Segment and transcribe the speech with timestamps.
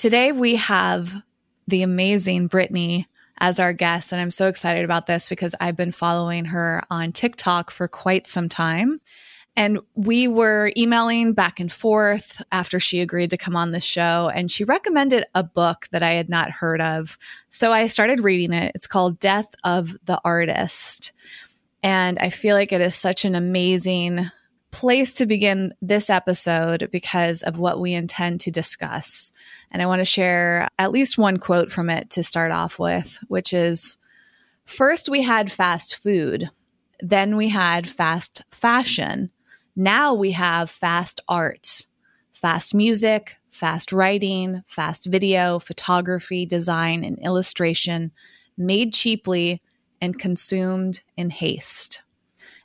[0.00, 1.12] Today we have
[1.68, 5.92] the amazing Brittany as our guest, and I'm so excited about this because I've been
[5.92, 9.02] following her on TikTok for quite some time.
[9.56, 14.30] And we were emailing back and forth after she agreed to come on the show.
[14.34, 17.18] And she recommended a book that I had not heard of.
[17.50, 18.72] So I started reading it.
[18.74, 21.12] It's called Death of the Artist.
[21.82, 24.24] And I feel like it is such an amazing
[24.70, 29.32] place to begin this episode because of what we intend to discuss.
[29.70, 33.18] And I want to share at least one quote from it to start off with,
[33.28, 33.98] which is
[34.64, 36.48] First, we had fast food,
[37.00, 39.32] then we had fast fashion.
[39.74, 41.86] Now we have fast art,
[42.32, 48.12] fast music, fast writing, fast video, photography, design, and illustration
[48.56, 49.60] made cheaply
[50.00, 52.02] and consumed in haste.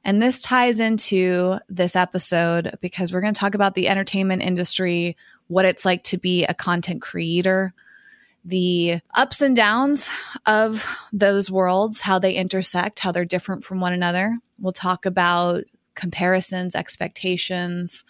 [0.05, 5.17] And this ties into this episode because we're going to talk about the entertainment industry,
[5.47, 7.73] what it's like to be a content creator,
[8.45, 10.07] the ups and downs
[10.45, 14.37] of those worlds, how they intersect, how they're different from one another.
[14.59, 15.63] We'll talk about
[15.95, 18.05] comparisons, expectations,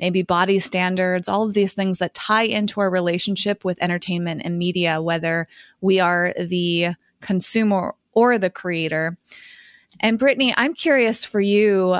[0.00, 4.58] maybe body standards, all of these things that tie into our relationship with entertainment and
[4.58, 5.46] media, whether
[5.80, 6.88] we are the
[7.20, 9.16] consumer or the creator.
[10.00, 11.96] And Brittany, I'm curious for you,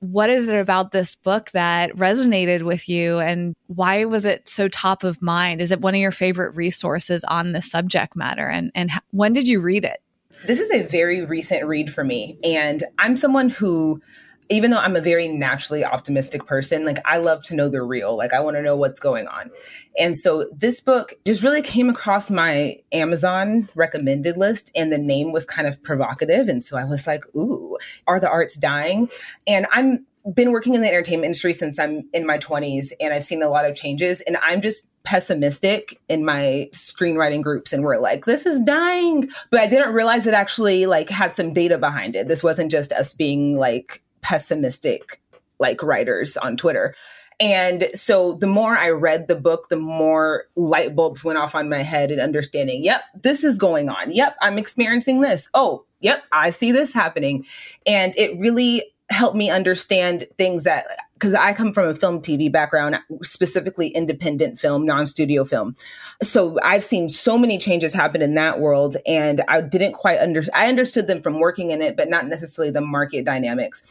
[0.00, 4.68] what is it about this book that resonated with you and why was it so
[4.68, 5.60] top of mind?
[5.60, 8.48] Is it one of your favorite resources on the subject matter?
[8.48, 9.98] And, and when did you read it?
[10.46, 12.38] This is a very recent read for me.
[12.44, 14.00] And I'm someone who
[14.48, 18.16] even though I'm a very naturally optimistic person, like I love to know the real.
[18.16, 19.50] Like I want to know what's going on.
[19.98, 25.32] And so this book just really came across my Amazon recommended list and the name
[25.32, 26.48] was kind of provocative.
[26.48, 27.76] And so I was like, ooh,
[28.06, 29.08] are the arts dying?
[29.46, 33.24] And I'm been working in the entertainment industry since I'm in my 20s and I've
[33.24, 37.98] seen a lot of changes and I'm just pessimistic in my screenwriting groups and we're
[37.98, 42.16] like this is dying but I didn't realize it actually like had some data behind
[42.16, 45.20] it this wasn't just us being like pessimistic
[45.60, 46.96] like writers on Twitter.
[47.38, 51.68] And so the more I read the book, the more light bulbs went off on
[51.68, 54.10] my head and understanding, yep, this is going on.
[54.10, 55.48] Yep, I'm experiencing this.
[55.54, 57.46] Oh, yep, I see this happening.
[57.86, 62.50] And it really helped me understand things that because I come from a film TV
[62.50, 65.76] background, specifically independent film, non-studio film.
[66.22, 70.42] So I've seen so many changes happen in that world and I didn't quite under
[70.54, 73.82] I understood them from working in it, but not necessarily the market dynamics.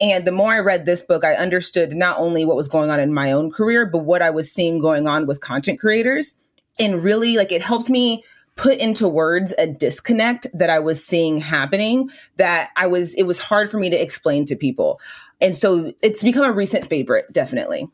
[0.00, 3.00] And the more I read this book, I understood not only what was going on
[3.00, 6.36] in my own career, but what I was seeing going on with content creators.
[6.78, 8.24] And really, like, it helped me
[8.56, 13.40] put into words a disconnect that I was seeing happening that I was, it was
[13.40, 15.00] hard for me to explain to people.
[15.40, 17.88] And so it's become a recent favorite, definitely.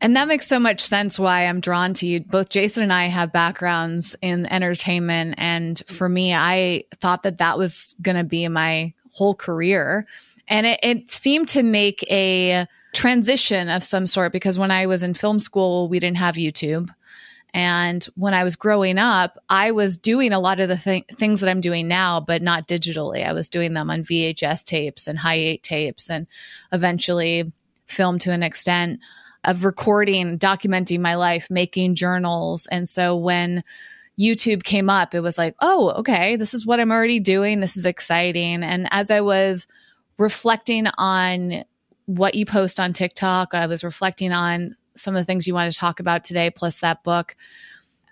[0.00, 2.20] And that makes so much sense why I'm drawn to you.
[2.20, 5.34] Both Jason and I have backgrounds in entertainment.
[5.38, 10.06] And for me, I thought that that was going to be my whole career.
[10.50, 15.02] And it, it seemed to make a transition of some sort because when I was
[15.02, 16.90] in film school, we didn't have YouTube.
[17.52, 21.40] And when I was growing up, I was doing a lot of the th- things
[21.40, 23.26] that I'm doing now, but not digitally.
[23.26, 26.26] I was doing them on VHS tapes and hi eight tapes and
[26.72, 27.52] eventually
[27.86, 29.00] film to an extent
[29.44, 32.66] of recording, documenting my life, making journals.
[32.70, 33.64] And so when
[34.18, 37.60] YouTube came up, it was like, oh, okay, this is what I'm already doing.
[37.60, 38.62] This is exciting.
[38.62, 39.66] And as I was
[40.20, 41.64] reflecting on
[42.04, 43.54] what you post on TikTok.
[43.54, 46.80] I was reflecting on some of the things you want to talk about today, plus
[46.80, 47.34] that book.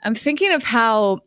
[0.03, 1.21] I'm thinking of how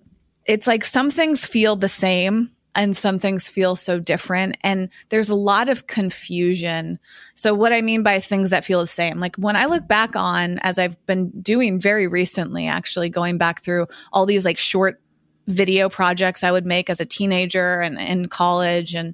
[0.45, 4.57] it's like some things feel the same and some things feel so different.
[4.61, 6.97] And there's a lot of confusion.
[7.35, 10.15] So, what I mean by things that feel the same, like when I look back
[10.15, 14.99] on, as I've been doing very recently, actually going back through all these like short
[15.47, 19.13] video projects I would make as a teenager and in college, and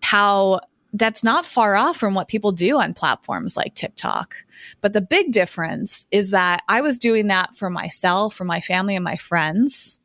[0.00, 0.60] how
[0.92, 4.36] that's not far off from what people do on platforms like TikTok.
[4.80, 8.96] But the big difference is that I was doing that for myself, for my family,
[8.96, 10.00] and my friends.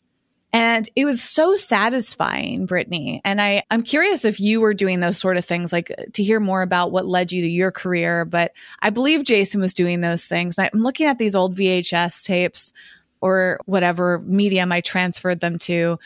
[0.52, 3.22] And it was so satisfying, Brittany.
[3.26, 6.40] And I, I'm curious if you were doing those sort of things, like to hear
[6.40, 8.24] more about what led you to your career.
[8.24, 10.60] But I believe Jason was doing those things.
[10.60, 12.72] I'm looking at these old VHS tapes
[13.20, 15.98] or whatever medium I transferred them to.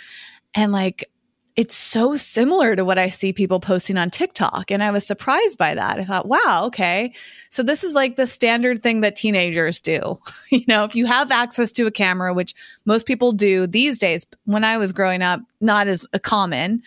[0.53, 1.09] And like,
[1.57, 4.69] it's so similar to what I see people posting on TikTok.
[4.69, 5.99] And I was surprised by that.
[5.99, 7.11] I thought, wow, okay.
[7.49, 10.19] So this is like the standard thing that teenagers do.
[10.51, 12.53] you know, if you have access to a camera, which
[12.85, 16.83] most people do these days, when I was growing up, not as common,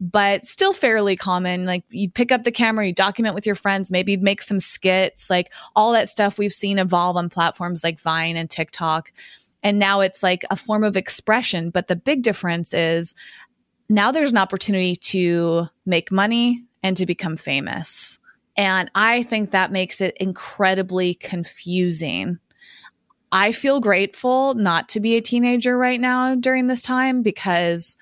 [0.00, 1.64] but still fairly common.
[1.64, 5.30] Like you pick up the camera, you document with your friends, maybe make some skits,
[5.30, 9.12] like all that stuff we've seen evolve on platforms like Vine and TikTok.
[9.62, 11.70] And now it's like a form of expression.
[11.70, 13.14] But the big difference is
[13.88, 18.18] now there's an opportunity to make money and to become famous.
[18.56, 22.38] And I think that makes it incredibly confusing.
[23.30, 27.96] I feel grateful not to be a teenager right now during this time because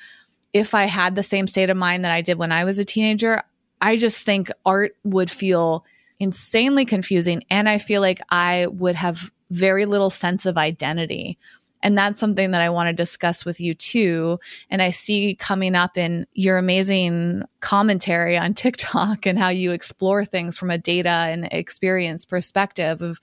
[0.53, 2.85] if I had the same state of mind that I did when I was a
[2.85, 3.43] teenager,
[3.81, 5.85] I just think art would feel
[6.19, 7.45] insanely confusing.
[7.51, 11.39] And I feel like I would have very little sense of identity
[11.83, 14.39] and that's something that I want to discuss with you too.
[14.71, 20.25] And I see coming up in your amazing commentary on TikTok and how you explore
[20.25, 23.21] things from a data and experience perspective of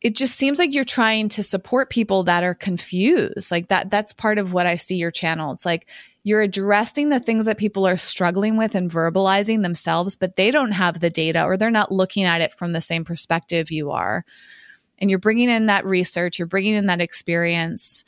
[0.00, 3.50] it just seems like you're trying to support people that are confused.
[3.50, 5.52] Like that that's part of what I see your channel.
[5.52, 5.86] It's like
[6.24, 10.72] you're addressing the things that people are struggling with and verbalizing themselves, but they don't
[10.72, 14.26] have the data or they're not looking at it from the same perspective you are
[15.04, 18.04] and you're bringing in that research, you're bringing in that experience.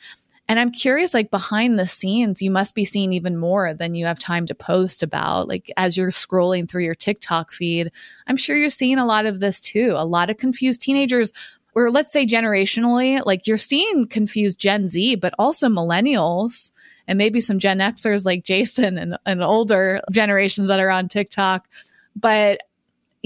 [0.49, 4.07] And I'm curious, like behind the scenes, you must be seeing even more than you
[4.07, 5.47] have time to post about.
[5.47, 7.91] Like as you're scrolling through your TikTok feed,
[8.25, 9.93] I'm sure you're seeing a lot of this too.
[9.95, 11.31] A lot of confused teenagers,
[11.75, 16.71] or let's say generationally, like you're seeing confused Gen Z, but also millennials
[17.07, 21.67] and maybe some Gen Xers like Jason and, and older generations that are on TikTok.
[22.15, 22.63] But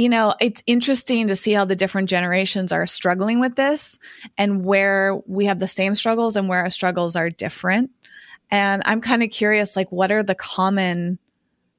[0.01, 3.99] you know, it's interesting to see how the different generations are struggling with this
[4.35, 7.91] and where we have the same struggles and where our struggles are different.
[8.49, 11.19] And I'm kind of curious, like, what are the common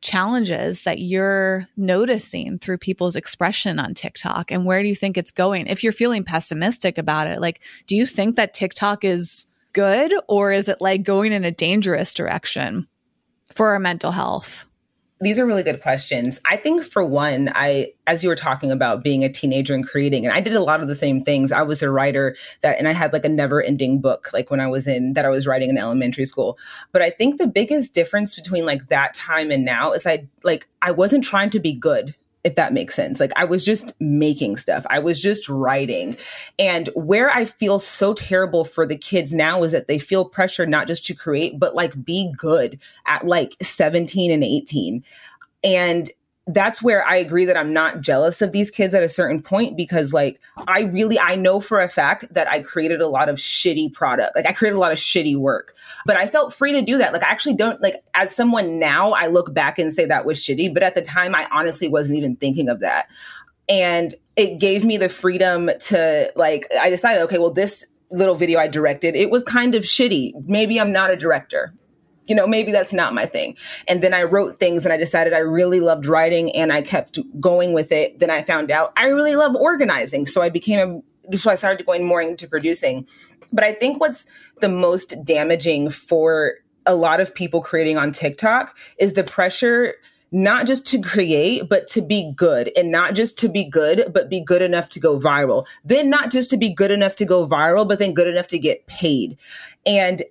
[0.02, 4.52] challenges that you're noticing through people's expression on TikTok?
[4.52, 5.66] And where do you think it's going?
[5.66, 10.52] If you're feeling pessimistic about it, like, do you think that TikTok is good or
[10.52, 12.86] is it like going in a dangerous direction
[13.48, 14.64] for our mental health?
[15.22, 16.40] These are really good questions.
[16.44, 20.26] I think for one, I as you were talking about being a teenager and creating,
[20.26, 21.52] and I did a lot of the same things.
[21.52, 24.66] I was a writer that and I had like a never-ending book like when I
[24.66, 26.58] was in that I was writing in elementary school.
[26.90, 30.68] But I think the biggest difference between like that time and now is I like
[30.82, 33.20] I wasn't trying to be good if that makes sense.
[33.20, 34.84] Like I was just making stuff.
[34.90, 36.16] I was just writing.
[36.58, 40.66] And where I feel so terrible for the kids now is that they feel pressure
[40.66, 45.04] not just to create, but like be good at like 17 and 18.
[45.64, 46.10] And
[46.46, 49.76] that's where I agree that I'm not jealous of these kids at a certain point
[49.76, 53.36] because like I really I know for a fact that I created a lot of
[53.36, 54.34] shitty product.
[54.34, 55.76] Like I created a lot of shitty work.
[56.04, 57.12] But I felt free to do that.
[57.12, 60.38] Like I actually don't like as someone now I look back and say that was
[60.38, 63.06] shitty, but at the time I honestly wasn't even thinking of that.
[63.68, 68.58] And it gave me the freedom to like I decided okay, well this little video
[68.58, 70.32] I directed, it was kind of shitty.
[70.46, 71.72] Maybe I'm not a director
[72.32, 73.58] you know, maybe that's not my thing.
[73.86, 77.18] And then I wrote things and I decided I really loved writing and I kept
[77.38, 78.20] going with it.
[78.20, 80.24] Then I found out I really love organizing.
[80.24, 83.06] So I became a, so I started going more into producing.
[83.52, 84.24] But I think what's
[84.62, 86.54] the most damaging for
[86.86, 89.92] a lot of people creating on TikTok is the pressure
[90.34, 94.30] not just to create, but to be good and not just to be good, but
[94.30, 95.66] be good enough to go viral.
[95.84, 98.58] Then not just to be good enough to go viral, but then good enough to
[98.58, 99.36] get paid.
[99.84, 100.22] And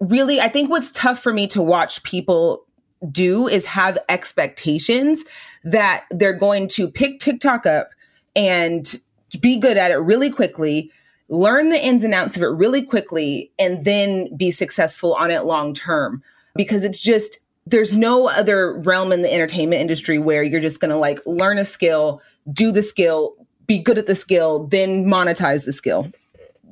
[0.00, 2.64] really, I think what's tough for me to watch people
[3.10, 5.24] do is have expectations
[5.64, 7.90] that they're going to pick TikTok up
[8.34, 9.00] and
[9.40, 10.90] be good at it really quickly,
[11.28, 15.44] learn the ins and outs of it really quickly, and then be successful on it
[15.44, 16.22] long term.
[16.54, 20.90] Because it's just, there's no other realm in the entertainment industry where you're just going
[20.90, 22.22] to like learn a skill,
[22.52, 23.34] do the skill,
[23.66, 26.10] be good at the skill, then monetize the skill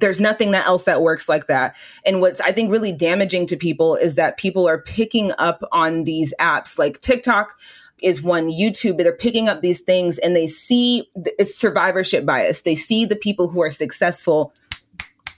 [0.05, 1.75] there's nothing that else that works like that.
[2.05, 6.05] And what's I think really damaging to people is that people are picking up on
[6.05, 7.59] these apps like TikTok
[8.03, 11.09] is one YouTube, they're picking up these things and they see
[11.39, 12.61] it's survivorship bias.
[12.61, 14.53] They see the people who are successful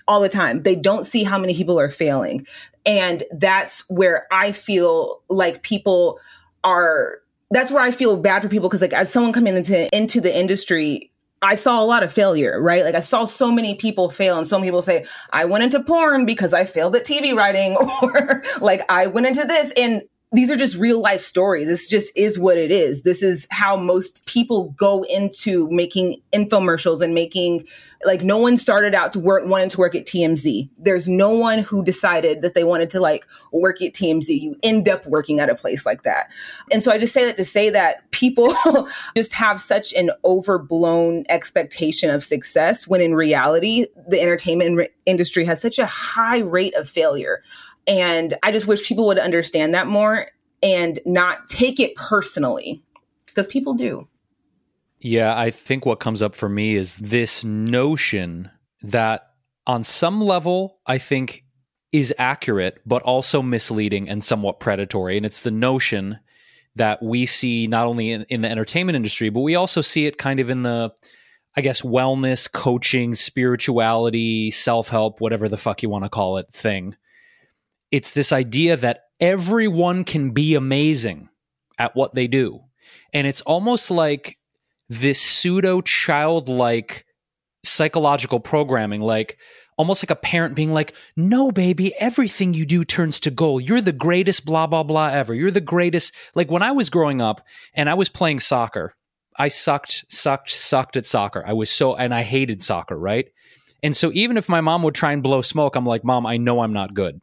[0.08, 0.64] all the time.
[0.64, 2.44] They don't see how many people are failing.
[2.84, 6.18] And that's where I feel like people
[6.64, 7.18] are
[7.52, 10.36] that's where I feel bad for people because like as someone coming into into the
[10.36, 11.12] industry
[11.42, 12.84] I saw a lot of failure, right?
[12.84, 15.82] Like I saw so many people fail and so many people say, I went into
[15.82, 20.02] porn because I failed at TV writing or like I went into this and
[20.32, 21.68] these are just real life stories.
[21.68, 23.02] This just is what it is.
[23.02, 27.64] This is how most people go into making infomercials and making
[28.04, 30.68] like no one started out to work wanting to work at TMZ.
[30.78, 34.40] There's no one who decided that they wanted to like work at TMZ.
[34.40, 36.30] You end up working at a place like that.
[36.72, 38.54] And so I just say that to say that people
[39.16, 45.60] just have such an overblown expectation of success when in reality the entertainment industry has
[45.60, 47.42] such a high rate of failure.
[47.86, 50.28] And I just wish people would understand that more
[50.62, 52.82] and not take it personally
[53.26, 54.08] because people do.
[55.00, 58.50] Yeah, I think what comes up for me is this notion
[58.82, 59.30] that
[59.66, 61.44] on some level, I think
[61.92, 65.16] is accurate, but also misleading and somewhat predatory.
[65.16, 66.18] And it's the notion
[66.74, 70.18] that we see not only in, in the entertainment industry, but we also see it
[70.18, 70.92] kind of in the,
[71.56, 76.50] I guess, wellness, coaching, spirituality, self help, whatever the fuck you want to call it
[76.52, 76.96] thing
[77.90, 81.28] it's this idea that everyone can be amazing
[81.78, 82.60] at what they do.
[83.12, 84.38] And it's almost like
[84.88, 87.04] this pseudo childlike
[87.64, 89.38] psychological programming, like
[89.76, 93.68] almost like a parent being like, no, baby, everything you do turns to gold.
[93.68, 95.34] You're the greatest, blah, blah, blah, ever.
[95.34, 96.14] You're the greatest.
[96.34, 97.42] Like when I was growing up
[97.74, 98.94] and I was playing soccer,
[99.38, 101.44] I sucked, sucked, sucked at soccer.
[101.46, 103.26] I was so, and I hated soccer, right?
[103.82, 106.38] And so even if my mom would try and blow smoke, I'm like, mom, I
[106.38, 107.20] know I'm not good.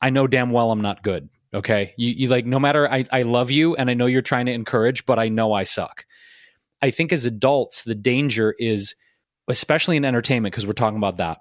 [0.00, 1.28] I know damn well I'm not good.
[1.52, 1.94] Okay.
[1.96, 4.52] You, you like, no matter, I, I love you and I know you're trying to
[4.52, 6.04] encourage, but I know I suck.
[6.82, 8.94] I think as adults, the danger is,
[9.48, 11.38] especially in entertainment, because we're talking about that.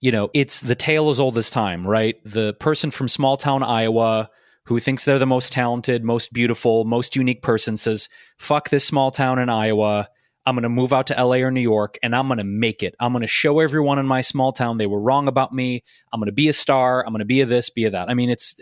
[0.00, 2.16] You know, it's the tale as old as time, right?
[2.24, 4.30] The person from small town Iowa
[4.64, 8.08] who thinks they're the most talented, most beautiful, most unique person says,
[8.38, 10.08] fuck this small town in Iowa.
[10.46, 12.82] I'm going to move out to LA or New York and I'm going to make
[12.82, 12.94] it.
[12.98, 15.84] I'm going to show everyone in my small town they were wrong about me.
[16.12, 17.04] I'm going to be a star.
[17.04, 18.08] I'm going to be a this, be a that.
[18.08, 18.54] I mean, it's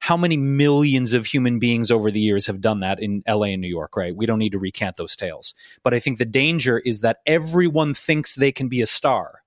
[0.00, 3.62] how many millions of human beings over the years have done that in LA and
[3.62, 4.14] New York, right?
[4.14, 5.54] We don't need to recant those tales.
[5.82, 9.40] But I think the danger is that everyone thinks they can be a star.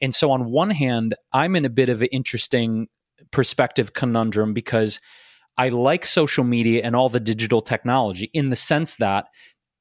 [0.00, 2.88] And so, on one hand, I'm in a bit of an interesting
[3.32, 4.98] perspective conundrum because
[5.58, 9.26] I like social media and all the digital technology in the sense that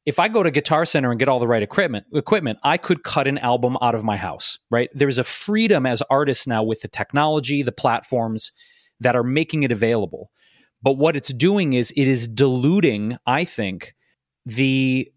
[0.07, 3.03] if I go to Guitar Center and get all the right equipment, equipment, I could
[3.03, 4.89] cut an album out of my house, right?
[4.93, 8.53] There's a freedom as artists now with the technology, the platforms
[9.01, 10.31] that are making it available.
[10.81, 13.95] But what it's doing is it is diluting, I think,
[14.45, 15.11] the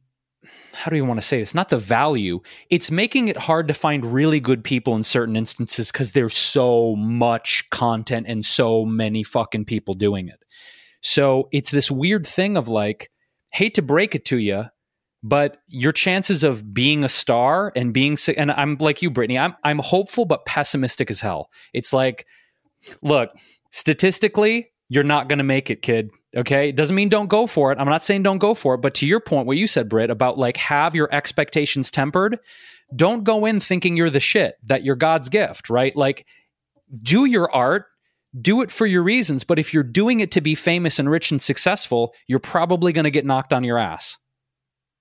[0.73, 1.55] how do you want to say this?
[1.55, 2.41] Not the value.
[2.69, 6.97] It's making it hard to find really good people in certain instances because there's so
[6.97, 10.43] much content and so many fucking people doing it.
[11.01, 13.11] So it's this weird thing of like,
[13.51, 14.65] hate to break it to you,
[15.23, 19.55] but your chances of being a star and being and I'm like you Brittany I'm
[19.65, 21.51] I'm hopeful but pessimistic as hell.
[21.73, 22.27] It's like
[23.03, 23.31] look,
[23.71, 26.11] statistically you're not going to make it, kid.
[26.37, 26.71] Okay?
[26.71, 27.79] It doesn't mean don't go for it.
[27.79, 30.11] I'm not saying don't go for it, but to your point what you said Britt
[30.11, 32.39] about like have your expectations tempered,
[32.95, 35.95] don't go in thinking you're the shit, that you're God's gift, right?
[35.95, 36.27] Like
[37.03, 37.87] do your art
[38.41, 41.33] do it for your reasons, but if you're doing it to be famous and rich
[41.33, 44.19] and successful, you're probably going to get knocked on your ass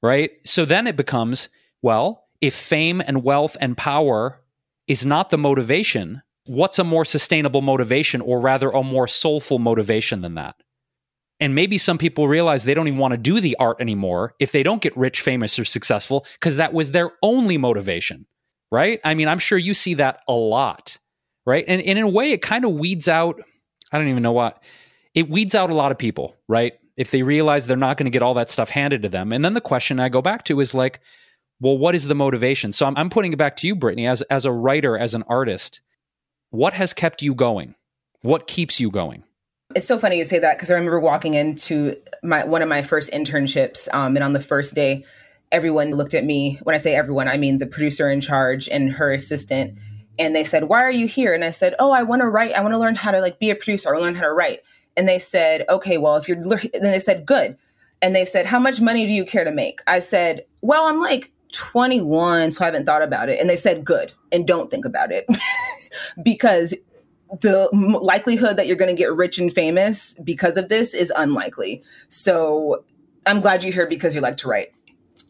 [0.01, 0.32] right?
[0.46, 1.50] So then it becomes,
[1.82, 4.41] well, if fame and wealth and power
[4.88, 10.22] is not the motivation, what's a more sustainable motivation or rather a more soulful motivation
[10.22, 10.56] than that?
[11.39, 14.51] And maybe some people realize they don't even want to do the art anymore if
[14.51, 18.25] they don't get rich, famous, or successful because that was their only motivation,
[18.72, 19.00] right?
[19.06, 20.98] I mean, I'm sure you see that a lot,
[21.46, 21.63] right?
[21.68, 23.41] And, and in a way, it kind of weeds out,
[23.91, 24.62] I don't even know what,
[25.13, 26.74] it weeds out a lot of people, right?
[27.00, 29.32] If they realize they're not going to get all that stuff handed to them.
[29.32, 31.00] And then the question I go back to is like,
[31.62, 32.74] well, what is the motivation?
[32.74, 35.24] So I'm, I'm putting it back to you, Brittany, as as a writer, as an
[35.27, 35.79] artist.
[36.50, 37.75] What has kept you going?
[38.22, 39.24] What keeps you going?
[39.75, 42.82] It's so funny you say that because I remember walking into my one of my
[42.82, 45.06] first internships, um, and on the first day,
[45.53, 46.60] everyone looked at me.
[46.63, 49.77] When I say everyone, I mean the producer in charge and her assistant,
[50.18, 52.53] and they said, "Why are you here?" And I said, "Oh, I want to write.
[52.53, 53.88] I want to learn how to like be a producer.
[53.88, 54.60] I want to learn how to write."
[55.00, 57.58] And they said, okay, well, if you're, then they said, good.
[58.01, 59.79] And they said, how much money do you care to make?
[59.88, 63.39] I said, well, I'm like 21, so I haven't thought about it.
[63.39, 64.12] And they said, good.
[64.34, 65.25] And don't think about it
[66.24, 66.75] because
[67.41, 67.70] the
[68.01, 71.82] likelihood that you're going to get rich and famous because of this is unlikely.
[72.10, 72.84] So
[73.25, 74.74] I'm glad you're here because you like to write.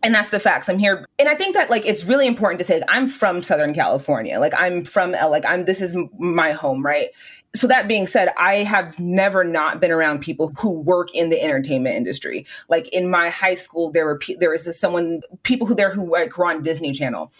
[0.01, 0.69] and that's the facts.
[0.69, 1.05] I'm here.
[1.19, 4.39] And I think that like it's really important to say I'm from Southern California.
[4.39, 7.09] Like I'm from like I'm this is my home, right?
[7.55, 11.41] So that being said, I have never not been around people who work in the
[11.41, 12.45] entertainment industry.
[12.67, 16.37] Like in my high school there were there was someone people who there who like
[16.37, 17.31] were on Disney Channel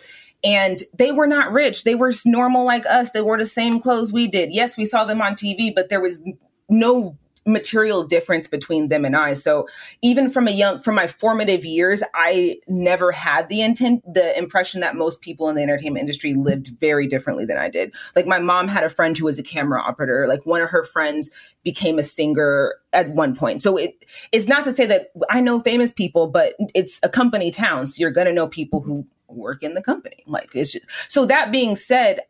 [0.43, 1.83] and they were not rich.
[1.83, 3.11] They were normal like us.
[3.11, 4.51] They wore the same clothes we did.
[4.51, 6.21] Yes, we saw them on TV, but there was
[6.69, 9.33] no material difference between them and I.
[9.33, 9.67] So
[10.01, 14.81] even from a young, from my formative years, I never had the intent, the impression
[14.81, 17.93] that most people in the entertainment industry lived very differently than I did.
[18.15, 20.27] Like my mom had a friend who was a camera operator.
[20.27, 21.31] Like one of her friends
[21.63, 23.61] became a singer at one point.
[23.61, 27.51] So it it's not to say that I know famous people, but it's a company
[27.51, 27.87] town.
[27.87, 30.23] So you're to know people who work in the company.
[30.25, 32.21] Like it's just, so that being said,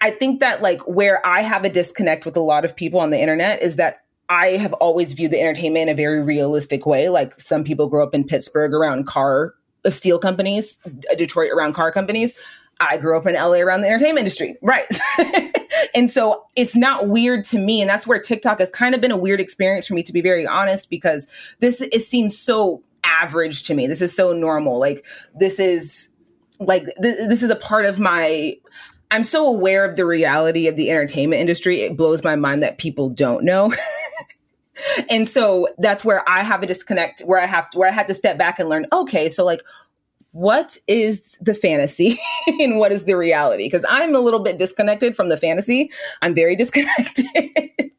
[0.00, 3.10] I think that like where I have a disconnect with a lot of people on
[3.10, 7.08] the internet is that I have always viewed the entertainment in a very realistic way.
[7.08, 11.74] Like some people grow up in Pittsburgh around car uh, steel companies, uh, Detroit around
[11.74, 12.34] car companies.
[12.80, 14.56] I grew up in LA around the entertainment industry.
[14.62, 14.86] Right.
[15.94, 17.80] and so it's not weird to me.
[17.80, 20.20] And that's where TikTok has kind of been a weird experience for me, to be
[20.20, 21.28] very honest, because
[21.60, 23.86] this, it seems so average to me.
[23.86, 24.78] This is so normal.
[24.78, 26.08] Like this is
[26.58, 28.56] like, th- this is a part of my,
[29.12, 31.82] I'm so aware of the reality of the entertainment industry.
[31.82, 33.74] It blows my mind that people don't know.
[35.10, 38.08] and so that's where I have a disconnect where I have to, where I had
[38.08, 39.60] to step back and learn, okay, so like
[40.30, 43.66] what is the fantasy and what is the reality?
[43.66, 45.90] Because I'm a little bit disconnected from the fantasy.
[46.22, 47.92] I'm very disconnected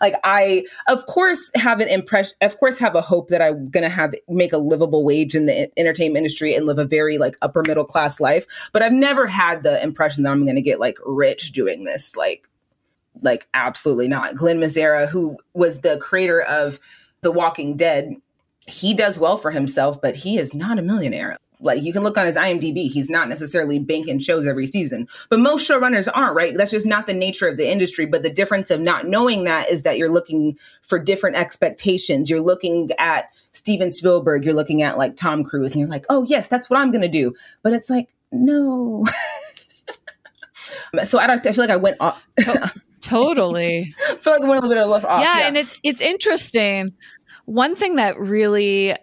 [0.00, 3.88] like I, of course, have an impression, of course, have a hope that I'm to
[3.88, 7.62] have make a livable wage in the entertainment industry and live a very like upper
[7.66, 8.46] middle class life.
[8.72, 12.16] But I've never had the impression that I'm to get like rich doing this.
[12.16, 12.48] Like,
[13.22, 14.34] like absolutely not.
[14.34, 16.80] Glen Mazzara, who was the creator of
[17.22, 18.16] The Walking Dead,
[18.66, 22.16] he does well for himself, but he is not a millionaire like you can look
[22.16, 25.08] on his IMDb, he's not necessarily banking shows every season.
[25.28, 26.56] But most showrunners aren't, right?
[26.56, 28.06] That's just not the nature of the industry.
[28.06, 32.30] But the difference of not knowing that is that you're looking for different expectations.
[32.30, 36.24] You're looking at Steven Spielberg, you're looking at like Tom Cruise, and you're like, oh
[36.24, 37.34] yes, that's what I'm gonna do.
[37.62, 39.06] But it's like, no.
[41.04, 42.22] so I don't I feel like I went off
[43.00, 43.94] totally.
[44.08, 45.20] I feel like I went a little bit off.
[45.22, 46.92] Yeah, yeah, and it's it's interesting.
[47.46, 48.94] One thing that really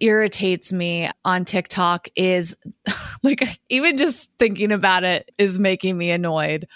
[0.00, 2.56] irritates me on TikTok is
[3.22, 6.66] like even just thinking about it is making me annoyed.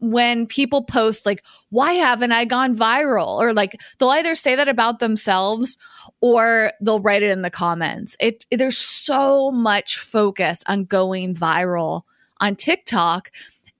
[0.00, 3.38] when people post like why haven't i gone viral?
[3.38, 5.76] or like they'll either say that about themselves
[6.22, 8.16] or they'll write it in the comments.
[8.18, 12.02] It, it there's so much focus on going viral
[12.40, 13.30] on tiktok.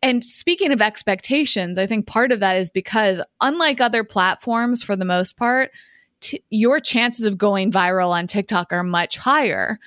[0.02, 4.96] And speaking of expectations i think part of that is because unlike other platforms for
[4.96, 5.70] the most part
[6.20, 9.78] t- your chances of going viral on TikTok are much higher.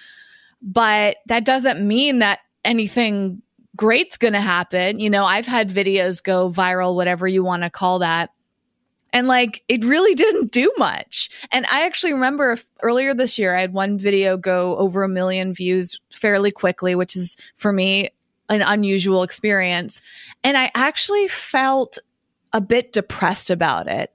[0.62, 3.41] But that doesn't mean that anything
[3.76, 5.00] great's going to happen.
[5.00, 8.30] You know, I've had videos go viral, whatever you want to call that.
[9.12, 11.30] And like, it really didn't do much.
[11.52, 15.54] And I actually remember earlier this year, I had one video go over a million
[15.54, 18.10] views fairly quickly, which is for me
[18.50, 20.02] an unusual experience.
[20.43, 22.00] And I actually felt
[22.54, 24.12] a bit depressed about it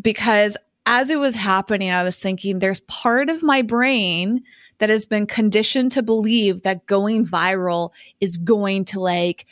[0.00, 4.42] because as it was happening, I was thinking there's part of my brain
[4.78, 7.90] that has been conditioned to believe that going viral
[8.20, 9.46] is going to like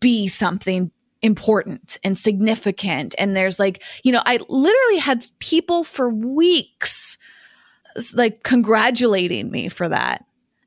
[0.00, 3.14] be something important and significant.
[3.18, 7.18] And there's like, you know, I literally had people for weeks
[8.14, 10.24] like congratulating me for that.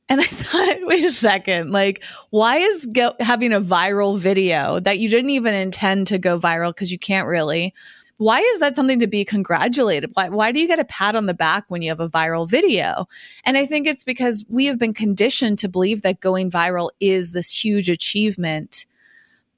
[0.08, 5.00] And I thought, wait a second, like, why is go- having a viral video that
[5.00, 7.74] you didn't even intend to go viral because you can't really?
[8.18, 10.12] Why is that something to be congratulated?
[10.14, 12.50] Why, why do you get a pat on the back when you have a viral
[12.50, 13.08] video?
[13.44, 17.34] And I think it's because we have been conditioned to believe that going viral is
[17.34, 18.86] this huge achievement.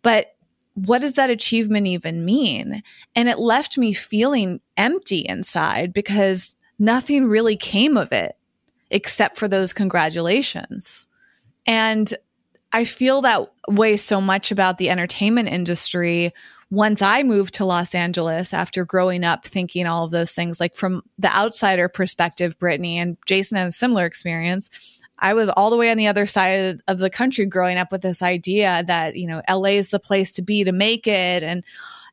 [0.02, 0.36] But
[0.74, 2.82] what does that achievement even mean?
[3.15, 8.38] And it left me feeling empty inside because nothing really came of it
[8.89, 11.08] except for those congratulations.
[11.65, 12.13] And
[12.72, 16.34] I feel that way so much about the entertainment industry
[16.70, 20.76] once I moved to Los Angeles after growing up thinking all of those things, like
[20.76, 24.70] from the outsider perspective, Brittany and Jason had a similar experience.
[25.20, 28.02] I was all the way on the other side of the country growing up with
[28.02, 31.42] this idea that, you know, LA is the place to be to make it.
[31.42, 31.64] And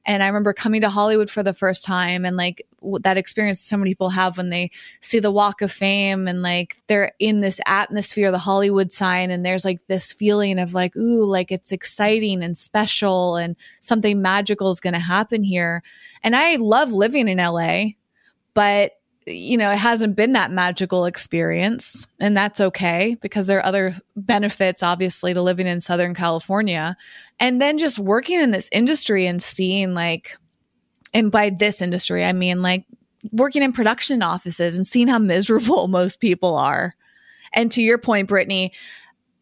[0.07, 2.67] and I remember coming to Hollywood for the first time and like
[3.01, 6.83] that experience so many people have when they see the walk of fame and like
[6.87, 11.25] they're in this atmosphere, the Hollywood sign, and there's like this feeling of like, ooh,
[11.25, 15.83] like it's exciting and special and something magical is going to happen here.
[16.23, 17.85] And I love living in LA,
[18.53, 18.93] but
[19.27, 22.07] you know, it hasn't been that magical experience.
[22.21, 26.97] And that's okay because there are other benefits, obviously, to living in Southern California.
[27.41, 30.37] And then just working in this industry and seeing, like,
[31.15, 32.85] and by this industry, I mean like
[33.33, 36.95] working in production offices and seeing how miserable most people are.
[37.53, 38.73] And to your point, Brittany,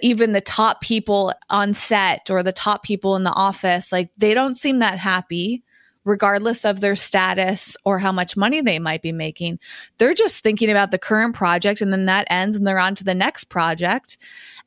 [0.01, 4.35] even the top people on set or the top people in the office, like they
[4.35, 5.65] don't seem that happy
[6.05, 9.59] regardless of their status or how much money they might be making.
[9.99, 13.05] They're just thinking about the current project and then that ends and they're on to
[13.05, 14.19] the next project.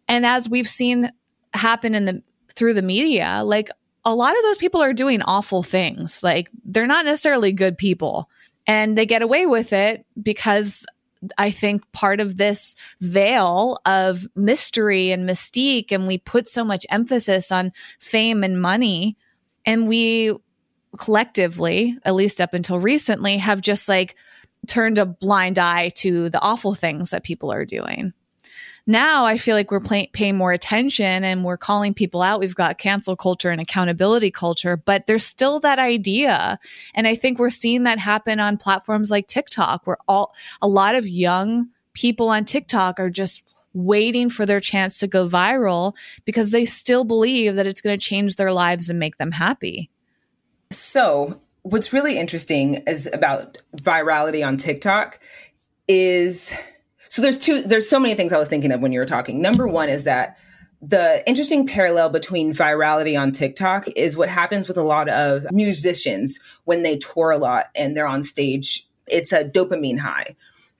[0.07, 1.11] And as we've seen
[1.53, 2.23] happen in the
[2.55, 3.69] through the media, like
[4.05, 6.23] a lot of those people are doing awful things.
[6.23, 8.29] Like they're not necessarily good people.
[8.67, 10.85] And they get away with it because
[11.37, 16.85] I think part of this veil of mystery and mystique, and we put so much
[16.89, 19.17] emphasis on fame and money,
[19.65, 20.33] and we
[20.97, 24.15] collectively, at least up until recently, have just like
[24.67, 28.13] turned a blind eye to the awful things that people are doing.
[28.87, 32.39] Now I feel like we're pay- paying more attention and we're calling people out.
[32.39, 36.59] We've got cancel culture and accountability culture, but there's still that idea.
[36.93, 40.93] And I think we're seeing that happen on platforms like TikTok, where all a lot
[40.93, 43.41] of young people on TikTok are just
[43.73, 48.03] waiting for their chance to go viral because they still believe that it's going to
[48.03, 49.89] change their lives and make them happy.
[50.71, 55.19] So, what's really interesting is about virality on TikTok
[55.87, 56.53] is
[57.09, 59.41] so there's two there's so many things I was thinking of when you were talking.
[59.41, 60.37] Number one is that
[60.81, 66.39] the interesting parallel between virality on TikTok is what happens with a lot of musicians
[66.65, 68.87] when they tour a lot and they're on stage.
[69.07, 70.35] It's a dopamine high.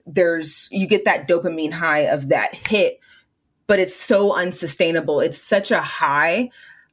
[0.06, 3.00] There's you get that dopamine high of that hit,
[3.66, 5.20] but it's so unsustainable.
[5.20, 6.50] It's such a high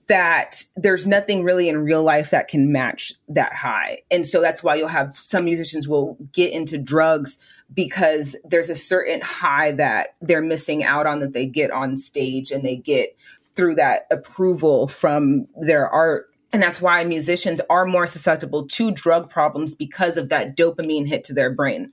[0.07, 3.99] that there's nothing really in real life that can match that high.
[4.11, 7.37] And so that's why you'll have some musicians will get into drugs
[7.73, 12.51] because there's a certain high that they're missing out on that they get on stage
[12.51, 13.15] and they get
[13.55, 16.29] through that approval from their art.
[16.51, 21.23] And that's why musicians are more susceptible to drug problems because of that dopamine hit
[21.25, 21.91] to their brain.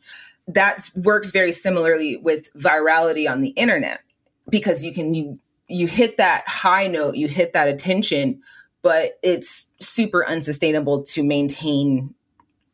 [0.49, 4.01] That works very similarly with virality on the internet
[4.49, 5.39] because you can you
[5.71, 8.43] you hit that high note, you hit that attention,
[8.83, 12.15] but it's super unsustainable to maintain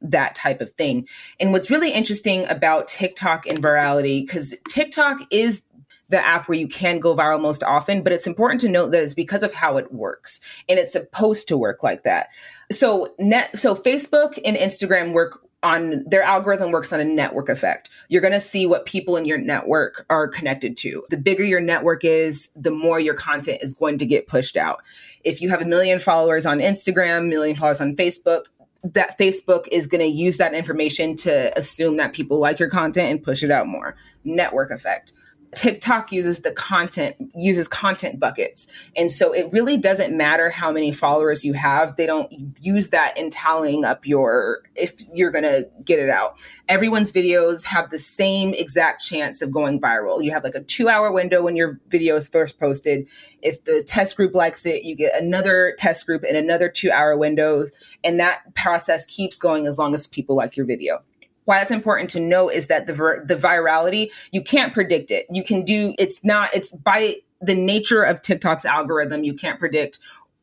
[0.00, 1.06] that type of thing.
[1.40, 5.62] And what's really interesting about TikTok and virality, because TikTok is
[6.08, 9.02] the app where you can go viral most often, but it's important to note that
[9.02, 12.28] it's because of how it works and it's supposed to work like that.
[12.70, 17.88] So net so Facebook and Instagram work on their algorithm works on a network effect.
[18.08, 21.04] You're going to see what people in your network are connected to.
[21.10, 24.82] The bigger your network is, the more your content is going to get pushed out.
[25.24, 28.44] If you have a million followers on Instagram, million followers on Facebook,
[28.84, 33.10] that Facebook is going to use that information to assume that people like your content
[33.10, 33.96] and push it out more.
[34.24, 35.12] Network effect.
[35.54, 38.66] TikTok uses the content, uses content buckets.
[38.96, 41.96] And so it really doesn't matter how many followers you have.
[41.96, 42.30] They don't
[42.60, 46.38] use that in tallying up your, if you're going to get it out.
[46.68, 50.22] Everyone's videos have the same exact chance of going viral.
[50.22, 53.06] You have like a two hour window when your video is first posted.
[53.42, 57.16] If the test group likes it, you get another test group in another two hour
[57.16, 57.66] window.
[58.02, 61.02] And that process keeps going as long as people like your video
[61.46, 65.26] why it's important to know is that the vir- the virality you can't predict it.
[65.30, 69.98] You can do it's not it's by the nature of TikTok's algorithm you can't predict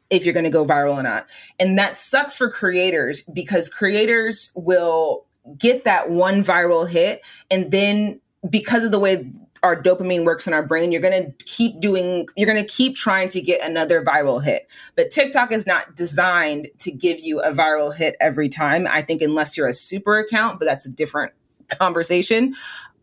[0.10, 1.28] if you're going to go viral or not.
[1.60, 5.26] And that sucks for creators because creators will
[5.58, 9.32] get that one viral hit and then because of the way
[9.64, 12.96] our dopamine works in our brain, you're going to keep doing, you're going to keep
[12.96, 14.68] trying to get another viral hit.
[14.96, 18.86] But TikTok is not designed to give you a viral hit every time.
[18.88, 21.34] I think unless you're a super account, but that's a different
[21.80, 22.54] conversation.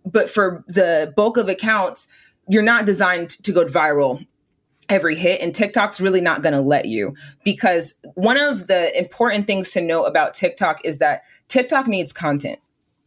[0.04, 2.08] But for the bulk of accounts,
[2.46, 4.24] you're not designed to go viral
[4.88, 9.46] every hit and TikTok's really not going to let you because one of the important
[9.46, 12.58] things to know about TikTok is that TikTok needs content.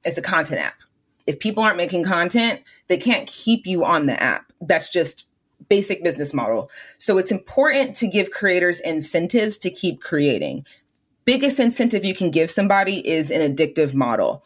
[0.05, 0.82] It's a content app
[1.25, 4.51] if people aren't making content, they can't keep you on the app.
[4.61, 5.25] That's just
[5.69, 6.69] basic business model.
[6.97, 10.65] So it's important to give creators incentives to keep creating.
[11.25, 14.43] Biggest incentive you can give somebody is an addictive model.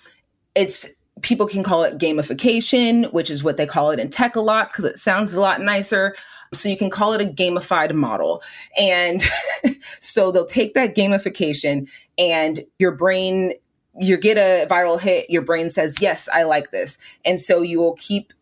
[0.53, 0.87] It's
[1.21, 4.71] people can call it gamification, which is what they call it in tech a lot
[4.71, 6.15] because it sounds a lot nicer.
[6.53, 8.41] So you can call it a gamified model.
[8.79, 9.21] And
[9.99, 13.53] so they'll take that gamification and your brain
[13.99, 16.97] you get a viral hit, your brain says, Yes, I like this.
[17.25, 18.33] And so you will keep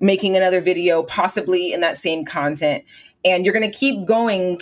[0.00, 2.84] making another video, possibly in that same content.
[3.24, 4.60] And you're going to keep going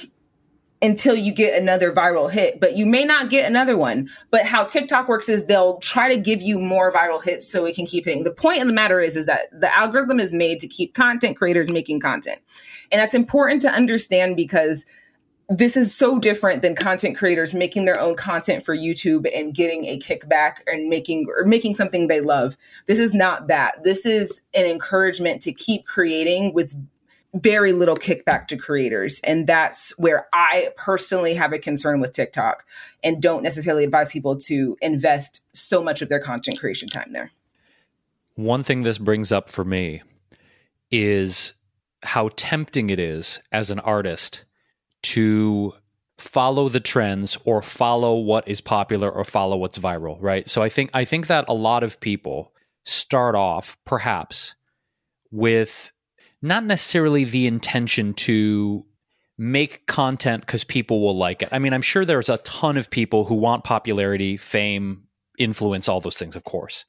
[0.82, 4.10] until you get another viral hit, but you may not get another one.
[4.30, 7.74] But how TikTok works is they'll try to give you more viral hits so it
[7.74, 8.24] can keep hitting.
[8.24, 11.38] The point of the matter is, is that the algorithm is made to keep content
[11.38, 12.40] creators making content.
[12.92, 14.84] And that's important to understand because
[15.48, 19.84] this is so different than content creators making their own content for YouTube and getting
[19.84, 22.56] a kickback and making or making something they love.
[22.86, 23.84] This is not that.
[23.84, 26.74] This is an encouragement to keep creating with
[27.34, 29.20] very little kickback to creators.
[29.24, 32.64] And that's where I personally have a concern with TikTok
[33.02, 37.32] and don't necessarily advise people to invest so much of their content creation time there.
[38.36, 40.02] One thing this brings up for me
[40.90, 41.54] is
[42.04, 44.44] how tempting it is as an artist
[45.04, 45.72] to
[46.18, 50.48] follow the trends or follow what is popular or follow what's viral, right?
[50.48, 52.52] So I think I think that a lot of people
[52.84, 54.54] start off perhaps
[55.30, 55.90] with
[56.42, 58.84] not necessarily the intention to
[59.36, 61.48] make content because people will like it.
[61.50, 65.04] I mean, I'm sure there's a ton of people who want popularity, fame,
[65.38, 66.84] influence, all those things, of course.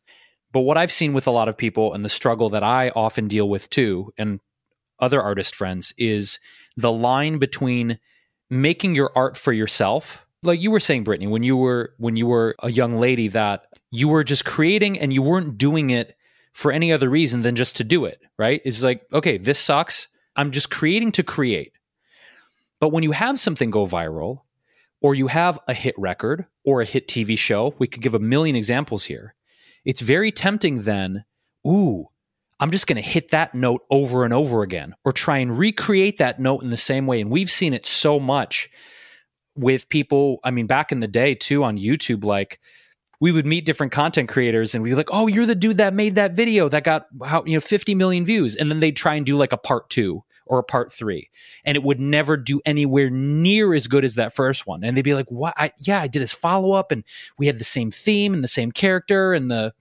[0.51, 3.27] But what I've seen with a lot of people and the struggle that I often
[3.27, 4.39] deal with too, and
[4.99, 6.39] other artist friends, is
[6.77, 7.99] the line between
[8.49, 12.27] making your art for yourself like you were saying brittany when you were when you
[12.27, 16.15] were a young lady that you were just creating and you weren't doing it
[16.53, 18.61] for any other reason than just to do it right?
[18.65, 20.07] It's like okay this sucks.
[20.35, 21.71] I'm just creating to create.
[22.81, 24.41] But when you have something go viral
[25.01, 28.19] or you have a hit record or a hit tv show we could give a
[28.19, 29.35] million examples here
[29.83, 31.25] it's very tempting then
[31.65, 32.09] ooh
[32.59, 36.17] I'm just going to hit that note over and over again or try and recreate
[36.17, 37.19] that note in the same way.
[37.19, 38.69] And we've seen it so much
[39.55, 40.39] with people.
[40.43, 42.59] I mean, back in the day too on YouTube, like
[43.19, 45.93] we would meet different content creators and we'd be like, oh, you're the dude that
[45.93, 47.07] made that video that got
[47.45, 48.55] you know, 50 million views.
[48.55, 51.29] And then they'd try and do like a part two or a part three.
[51.65, 54.83] And it would never do anywhere near as good as that first one.
[54.83, 55.53] And they'd be like, what?
[55.57, 57.03] I, yeah, I did this follow up and
[57.37, 59.73] we had the same theme and the same character and the,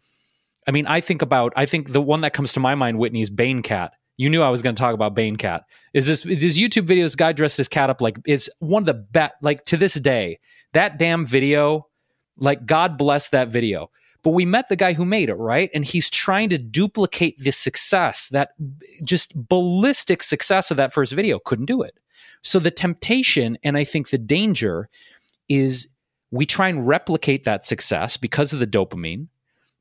[0.66, 3.20] I mean, I think about I think the one that comes to my mind, Whitney,
[3.20, 3.92] is Bane Cat.
[4.16, 5.64] You knew I was going to talk about Bane Cat.
[5.92, 7.04] Is this this YouTube video?
[7.04, 9.34] This guy dressed his cat up like it's one of the best.
[9.42, 10.38] Like to this day,
[10.72, 11.88] that damn video.
[12.36, 13.90] Like God bless that video.
[14.22, 15.70] But we met the guy who made it, right?
[15.74, 18.52] And he's trying to duplicate the success, that
[19.04, 21.38] just ballistic success of that first video.
[21.38, 21.98] Couldn't do it.
[22.40, 24.88] So the temptation, and I think the danger,
[25.50, 25.88] is
[26.30, 29.28] we try and replicate that success because of the dopamine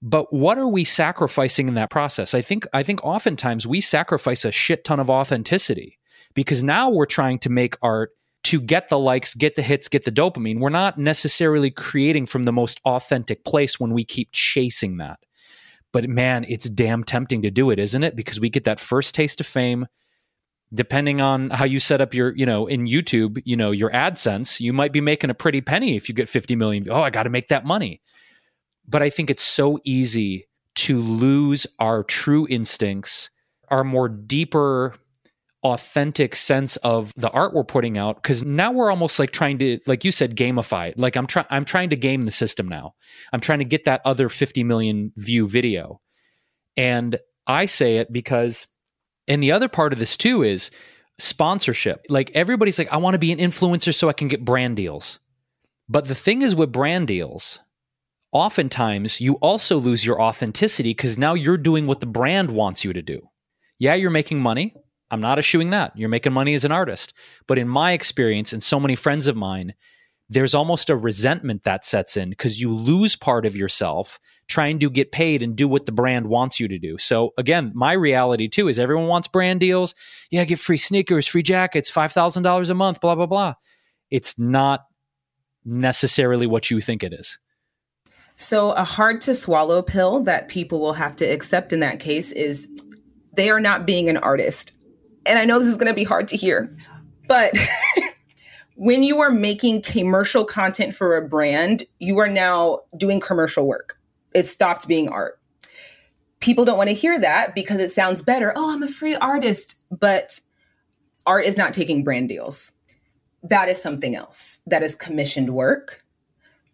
[0.06, 2.34] but what are we sacrificing in that process?
[2.34, 5.98] I think i think oftentimes we sacrifice a shit ton of authenticity
[6.36, 8.12] because now we're trying to make art
[8.44, 10.60] to get the likes get the hits get the dopamine.
[10.60, 15.20] We're not necessarily creating from the most authentic place when we keep chasing that.
[15.94, 18.18] But man it's damn tempting to do it isn't it?
[18.18, 19.88] Because we get that first taste of fame.
[20.74, 24.60] Depending on how you set up your you know in youtube you know your adsense
[24.60, 27.24] you might be making a pretty penny if you get 50 million oh i got
[27.24, 28.02] to make that money
[28.88, 33.30] but I think it's so easy to lose our true instincts,
[33.70, 34.96] our more deeper,
[35.64, 38.22] authentic sense of the art we're putting out.
[38.24, 41.00] Cause now we're almost like trying to, like you said, gamify it.
[41.00, 42.96] Like I'm trying, I'm trying to game the system now.
[43.32, 46.02] I'm trying to get that other 50 million view video.
[46.76, 47.18] And
[47.48, 48.68] I say it because,
[49.28, 50.70] and the other part of this too is
[51.18, 52.06] sponsorship.
[52.10, 55.20] Like everybody's like, I want to be an influencer so I can get brand deals.
[55.88, 57.60] But the thing is with brand deals,
[58.34, 62.92] oftentimes you also lose your authenticity because now you're doing what the brand wants you
[62.94, 63.22] to do.
[63.80, 64.76] Yeah, you're making money.
[65.12, 65.96] I'm not eschewing that.
[65.96, 67.14] You're making money as an artist.
[67.48, 69.76] But in my experience, and so many friends of mine,
[70.30, 74.90] there's almost a resentment that sets in because you lose part of yourself trying to
[74.90, 76.98] get paid and do what the brand wants you to do.
[76.98, 79.94] So again, my reality too is everyone wants brand deals.
[80.32, 83.54] Yeah, get free sneakers, free jackets, $5,000 a month, blah, blah, blah.
[84.10, 84.86] It's not
[85.64, 87.38] necessarily what you think it is.
[88.36, 92.32] So, a hard to swallow pill that people will have to accept in that case
[92.32, 92.68] is
[93.36, 94.74] they are not being an artist.
[95.26, 96.76] And I know this is going to be hard to hear,
[97.28, 97.54] but
[98.76, 104.00] when you are making commercial content for a brand, you are now doing commercial work.
[104.34, 105.40] It stopped being art.
[106.40, 108.52] People don't want to hear that because it sounds better.
[108.56, 109.76] Oh, I'm a free artist.
[109.90, 110.42] But
[111.26, 112.74] art is not taking brand deals.
[113.44, 114.60] That is something else.
[114.66, 116.04] That is commissioned work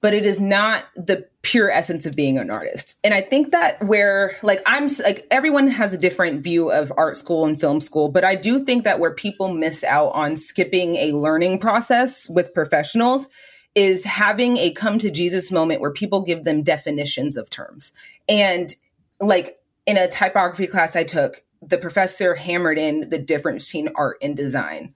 [0.01, 2.95] but it is not the pure essence of being an artist.
[3.03, 7.17] And I think that where like I'm like everyone has a different view of art
[7.17, 10.95] school and film school, but I do think that where people miss out on skipping
[10.95, 13.29] a learning process with professionals
[13.73, 17.91] is having a come to Jesus moment where people give them definitions of terms.
[18.27, 18.75] And
[19.19, 19.57] like
[19.87, 24.37] in a typography class I took, the professor hammered in the difference between art and
[24.37, 24.93] design.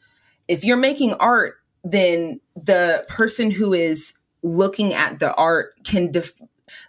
[0.47, 4.13] If you're making art, then the person who is
[4.43, 6.41] looking at the art can def-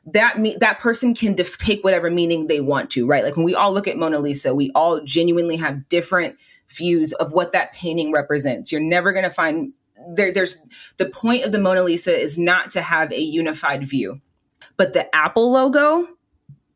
[0.06, 3.24] that me- that person can def- take whatever meaning they want to, right?
[3.24, 6.36] Like when we all look at Mona Lisa, we all genuinely have different
[6.68, 8.72] views of what that painting represents.
[8.72, 9.72] You're never going to find
[10.08, 10.56] there there's
[10.96, 14.20] the point of the Mona Lisa is not to have a unified view.
[14.76, 16.08] But the Apple logo,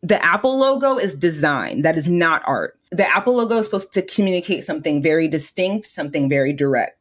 [0.02, 1.82] the Apple logo is design.
[1.82, 2.78] That is not art.
[2.90, 6.97] The Apple logo is supposed to communicate something very distinct, something very direct.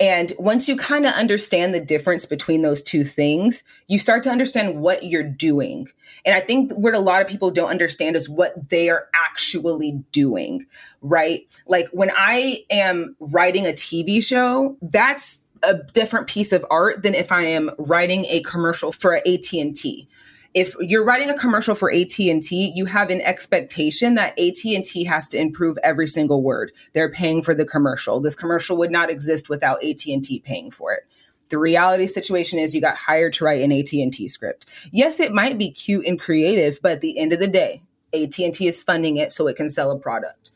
[0.00, 4.30] And once you kind of understand the difference between those two things, you start to
[4.30, 5.88] understand what you're doing.
[6.24, 10.02] And I think what a lot of people don't understand is what they are actually
[10.10, 10.64] doing,
[11.02, 11.46] right?
[11.66, 17.14] Like when I am writing a TV show, that's a different piece of art than
[17.14, 20.08] if I am writing a commercial for AT&T
[20.52, 25.38] if you're writing a commercial for AT&T, you have an expectation that AT&T has to
[25.38, 26.72] improve every single word.
[26.92, 28.20] They're paying for the commercial.
[28.20, 31.04] This commercial would not exist without AT&T paying for it.
[31.50, 34.66] The reality situation is you got hired to write an AT&T script.
[34.90, 37.82] Yes, it might be cute and creative, but at the end of the day,
[38.12, 40.50] AT&T is funding it so it can sell a product.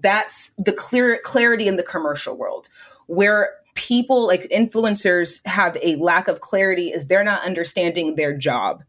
[0.00, 2.68] That's the clear clarity in the commercial world
[3.06, 8.82] where people like influencers have a lack of clarity is they're not understanding their job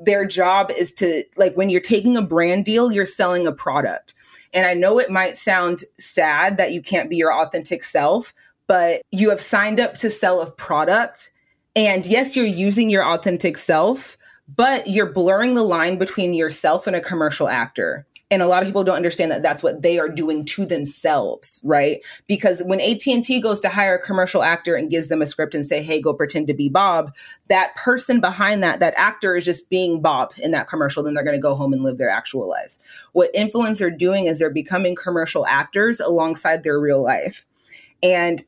[0.00, 4.14] their job is to like when you're taking a brand deal, you're selling a product.
[4.54, 8.34] And I know it might sound sad that you can't be your authentic self,
[8.66, 11.30] but you have signed up to sell a product.
[11.74, 14.18] And yes, you're using your authentic self,
[14.54, 18.68] but you're blurring the line between yourself and a commercial actor and a lot of
[18.68, 21.98] people don't understand that that's what they are doing to themselves right?
[22.26, 25.64] Because when AT&T goes to hire a commercial actor and gives them a script and
[25.64, 27.14] say hey go pretend to be Bob
[27.48, 31.24] that person behind that that actor is just being Bob in that commercial then they're
[31.24, 32.78] going to go home and live their actual lives.
[33.12, 37.46] What influencers are doing is they're becoming commercial actors alongside their real life.
[38.02, 38.42] And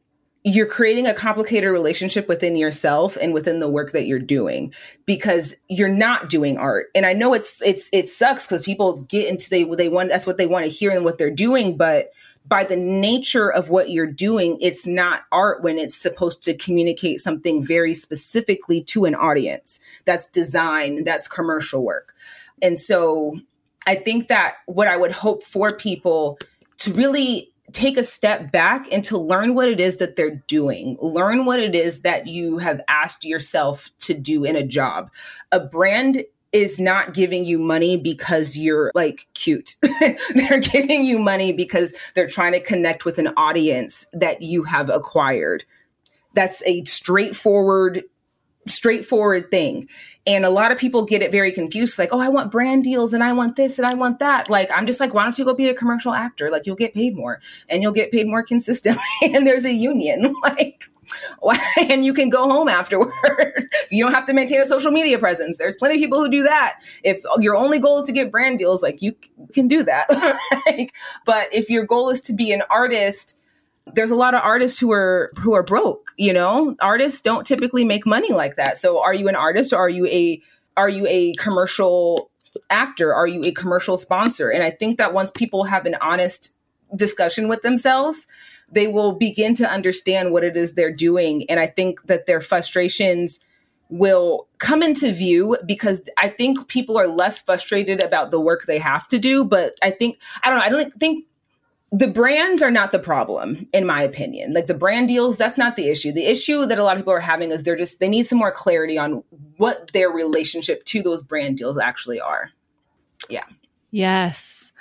[0.46, 4.74] you're creating a complicated relationship within yourself and within the work that you're doing
[5.06, 6.86] because you're not doing art.
[6.94, 10.26] And I know it's it's it sucks because people get into they they want that's
[10.26, 12.10] what they want to hear and what they're doing, but
[12.46, 17.20] by the nature of what you're doing, it's not art when it's supposed to communicate
[17.20, 19.80] something very specifically to an audience.
[20.04, 22.14] That's design, that's commercial work.
[22.60, 23.38] And so
[23.86, 26.38] I think that what I would hope for people
[26.78, 30.96] to really take a step back and to learn what it is that they're doing.
[31.02, 35.10] Learn what it is that you have asked yourself to do in a job.
[35.52, 39.74] A brand is not giving you money because you're like cute.
[40.34, 44.88] they're giving you money because they're trying to connect with an audience that you have
[44.88, 45.64] acquired.
[46.32, 48.04] That's a straightforward
[48.66, 49.88] straightforward thing.
[50.26, 51.98] And a lot of people get it very confused.
[51.98, 54.48] Like, oh, I want brand deals and I want this and I want that.
[54.48, 56.50] Like, I'm just like, why don't you go be a commercial actor?
[56.50, 59.02] Like, you'll get paid more and you'll get paid more consistently.
[59.22, 60.34] and there's a union.
[60.42, 60.88] like,
[61.90, 63.12] and you can go home afterward.
[63.90, 65.58] you don't have to maintain a social media presence.
[65.58, 66.80] There's plenty of people who do that.
[67.02, 69.14] If your only goal is to get brand deals, like you
[69.52, 70.06] can do that.
[70.66, 70.94] like,
[71.26, 73.36] but if your goal is to be an artist,
[73.92, 76.76] there's a lot of artists who are who are broke you know?
[76.80, 78.76] Artists don't typically make money like that.
[78.76, 80.40] So are you an artist or are you a
[80.76, 82.30] are you a commercial
[82.70, 83.12] actor?
[83.14, 84.50] Are you a commercial sponsor?
[84.50, 86.54] And i think that once people have an honest
[86.94, 88.26] discussion with themselves
[88.70, 91.44] they will begin to understand what it is they're doing.
[91.50, 93.40] And i think that their frustrations
[93.90, 98.78] will come into view because i think people are less frustrated about the work they
[98.78, 99.44] have to do.
[99.44, 101.26] But i think i don't know i don't think
[101.96, 104.52] the brands are not the problem in my opinion.
[104.52, 106.10] Like the brand deals that's not the issue.
[106.10, 108.38] The issue that a lot of people are having is they're just they need some
[108.38, 109.22] more clarity on
[109.58, 112.50] what their relationship to those brand deals actually are.
[113.30, 113.44] Yeah.
[113.92, 114.72] Yes.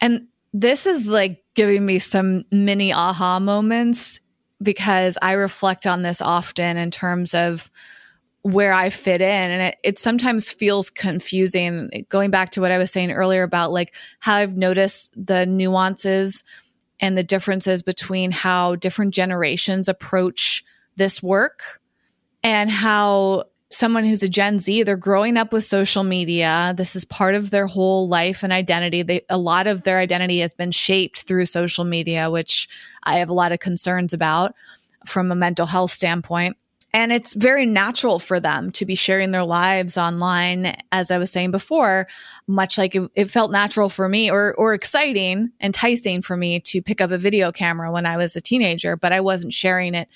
[0.00, 4.20] And this is like giving me some mini aha moments
[4.62, 7.70] because i reflect on this often in terms of
[8.46, 9.50] where I fit in.
[9.50, 12.06] And it, it sometimes feels confusing.
[12.08, 16.44] Going back to what I was saying earlier about like how I've noticed the nuances
[17.00, 21.80] and the differences between how different generations approach this work
[22.44, 26.72] and how someone who's a Gen Z, they're growing up with social media.
[26.76, 29.02] This is part of their whole life and identity.
[29.02, 32.68] They, a lot of their identity has been shaped through social media, which
[33.02, 34.54] I have a lot of concerns about
[35.04, 36.56] from a mental health standpoint.
[36.96, 41.30] And it's very natural for them to be sharing their lives online, as I was
[41.30, 42.08] saying before,
[42.46, 46.80] much like it, it, felt natural for me or, or exciting, enticing for me to
[46.80, 50.08] pick up a video camera when I was a teenager, but I wasn't sharing it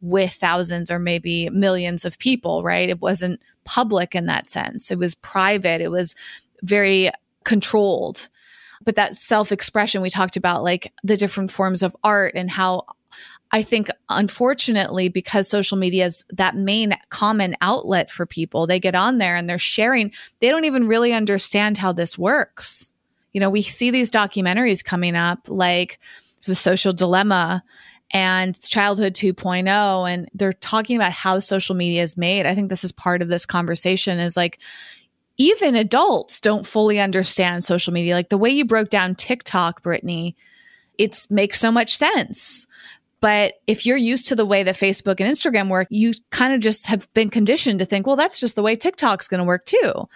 [0.00, 2.88] with thousands or maybe millions of people, right?
[2.88, 4.92] It wasn't public in that sense.
[4.92, 5.80] It was private.
[5.80, 6.14] It was
[6.62, 7.10] very
[7.42, 8.28] controlled.
[8.84, 12.84] But that self expression, we talked about like the different forms of art and how
[13.52, 18.94] I think, unfortunately, because social media is that main common outlet for people, they get
[18.94, 20.12] on there and they're sharing.
[20.40, 22.92] They don't even really understand how this works.
[23.32, 25.98] You know, we see these documentaries coming up like
[26.44, 27.64] The Social Dilemma
[28.12, 32.46] and Childhood 2.0, and they're talking about how social media is made.
[32.46, 34.58] I think this is part of this conversation is like,
[35.36, 38.14] even adults don't fully understand social media.
[38.14, 40.36] Like the way you broke down TikTok, Brittany,
[40.98, 42.66] it makes so much sense.
[43.20, 46.60] But if you're used to the way that Facebook and Instagram work, you kind of
[46.60, 49.64] just have been conditioned to think, well, that's just the way TikTok's going to work
[49.64, 50.08] too.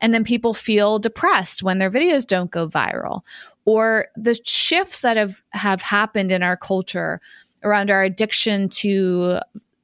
[0.00, 3.22] And then people feel depressed when their videos don't go viral.
[3.64, 7.20] Or the shifts that have, have happened in our culture
[7.62, 9.38] around our addiction to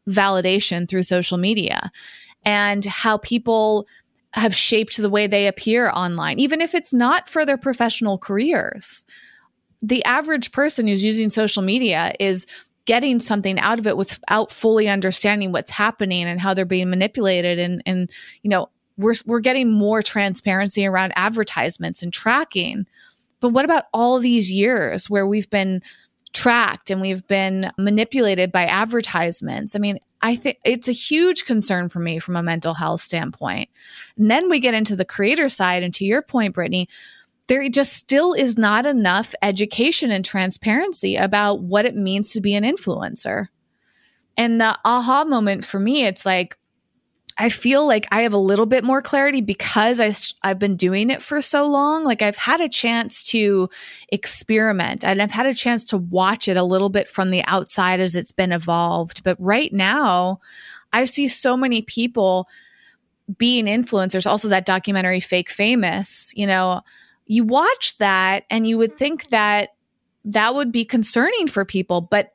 [0.08, 1.90] validation through social media
[2.44, 3.86] and how people
[4.32, 9.06] have shaped the way they appear online, even if it's not for their professional careers.
[9.82, 12.46] The average person who's using social media is
[12.86, 17.58] getting something out of it without fully understanding what's happening and how they're being manipulated.
[17.58, 18.10] And and
[18.42, 22.86] you know we're we're getting more transparency around advertisements and tracking.
[23.40, 25.82] But what about all these years where we've been
[26.32, 29.76] tracked and we've been manipulated by advertisements?
[29.76, 33.68] I mean i think it's a huge concern for me from a mental health standpoint.
[34.16, 35.82] And then we get into the creator side.
[35.82, 36.88] And to your point brittany
[37.48, 42.54] there just still is not enough education and transparency about what it means to be
[42.54, 43.46] an influencer.
[44.36, 46.58] And the aha moment for me, it's like,
[47.38, 51.10] I feel like I have a little bit more clarity because I, I've been doing
[51.10, 52.02] it for so long.
[52.02, 53.68] Like I've had a chance to
[54.08, 58.00] experiment and I've had a chance to watch it a little bit from the outside
[58.00, 59.22] as it's been evolved.
[59.22, 60.40] But right now,
[60.94, 62.48] I see so many people
[63.36, 64.26] being influencers.
[64.26, 66.80] Also, that documentary, Fake Famous, you know,
[67.26, 69.30] you watch that and you would think mm-hmm.
[69.30, 69.70] that
[70.24, 72.00] that would be concerning for people.
[72.00, 72.32] But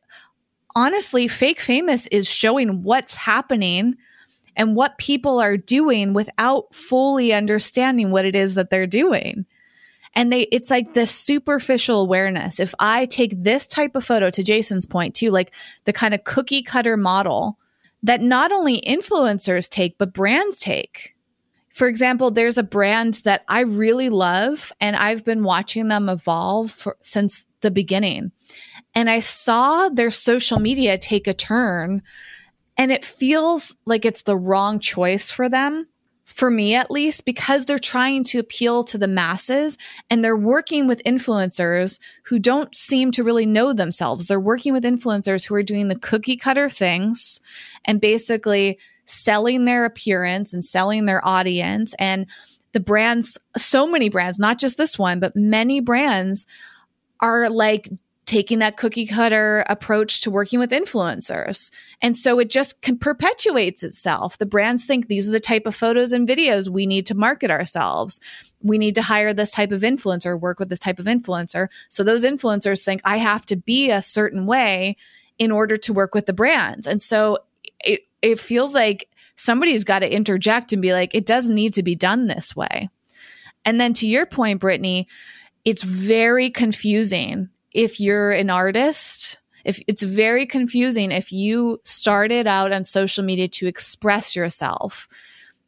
[0.76, 3.96] honestly, fake famous is showing what's happening
[4.56, 9.46] and what people are doing without fully understanding what it is that they're doing.
[10.14, 12.60] And they, it's like this superficial awareness.
[12.60, 15.54] If I take this type of photo to Jason's point too, like
[15.86, 17.58] the kind of cookie cutter model
[18.04, 21.16] that not only influencers take, but brands take
[21.74, 26.72] for example, there's a brand that I really love and I've been watching them evolve
[26.72, 28.32] for, since the beginning.
[28.94, 32.02] And I saw their social media take a turn
[32.78, 35.88] and it feels like it's the wrong choice for them.
[36.26, 39.78] For me, at least, because they're trying to appeal to the masses
[40.10, 44.28] and they're working with influencers who don't seem to really know themselves.
[44.28, 47.42] They're working with influencers who are doing the cookie cutter things
[47.84, 51.94] and basically selling their appearance and selling their audience.
[52.00, 52.26] And
[52.74, 56.48] the brands, so many brands, not just this one, but many brands
[57.20, 57.90] are like
[58.26, 61.70] taking that cookie cutter approach to working with influencers.
[62.02, 64.38] And so it just perpetuates itself.
[64.38, 67.52] The brands think these are the type of photos and videos we need to market
[67.52, 68.22] ourselves.
[68.62, 71.68] We need to hire this type of influencer, work with this type of influencer.
[71.90, 74.96] So those influencers think I have to be a certain way
[75.38, 76.88] in order to work with the brands.
[76.88, 77.40] And so
[77.84, 81.84] it it feels like somebody's got to interject and be like, it doesn't need to
[81.84, 82.90] be done this way.
[83.66, 85.08] And then to your point, Brittany,
[85.66, 89.40] it's very confusing if you're an artist.
[89.64, 95.08] If it's very confusing if you started out on social media to express yourself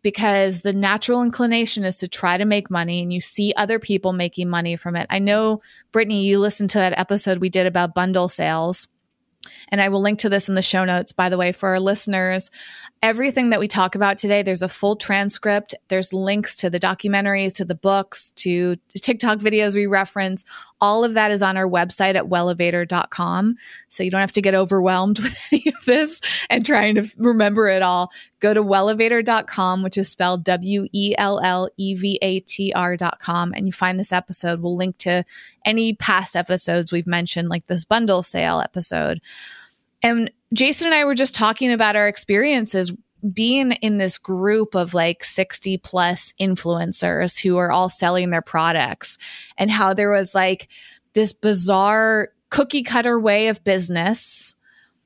[0.01, 4.11] because the natural inclination is to try to make money and you see other people
[4.11, 5.07] making money from it.
[5.09, 8.87] I know, Brittany, you listened to that episode we did about bundle sales.
[9.69, 11.79] And I will link to this in the show notes, by the way, for our
[11.79, 12.49] listeners.
[13.03, 15.75] Everything that we talk about today, there's a full transcript.
[15.89, 20.45] There's links to the documentaries, to the books, to TikTok videos we reference.
[20.79, 23.55] All of that is on our website at wellevatr.com.
[23.89, 27.67] So you don't have to get overwhelmed with any of this and trying to remember
[27.67, 28.09] it all.
[28.39, 33.53] Go to wellevatr.com, which is spelled W E L L E V A T R.com,
[33.53, 34.61] and you find this episode.
[34.61, 35.25] We'll link to
[35.65, 39.19] any past episodes we've mentioned, like this bundle sale episode.
[40.01, 42.93] And Jason and I were just talking about our experiences
[43.31, 49.17] being in this group of like 60 plus influencers who are all selling their products
[49.57, 50.67] and how there was like
[51.13, 54.55] this bizarre cookie cutter way of business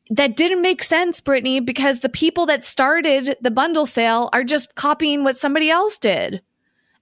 [0.10, 4.74] that didn't make sense, Brittany, because the people that started the bundle sale are just
[4.76, 6.42] copying what somebody else did.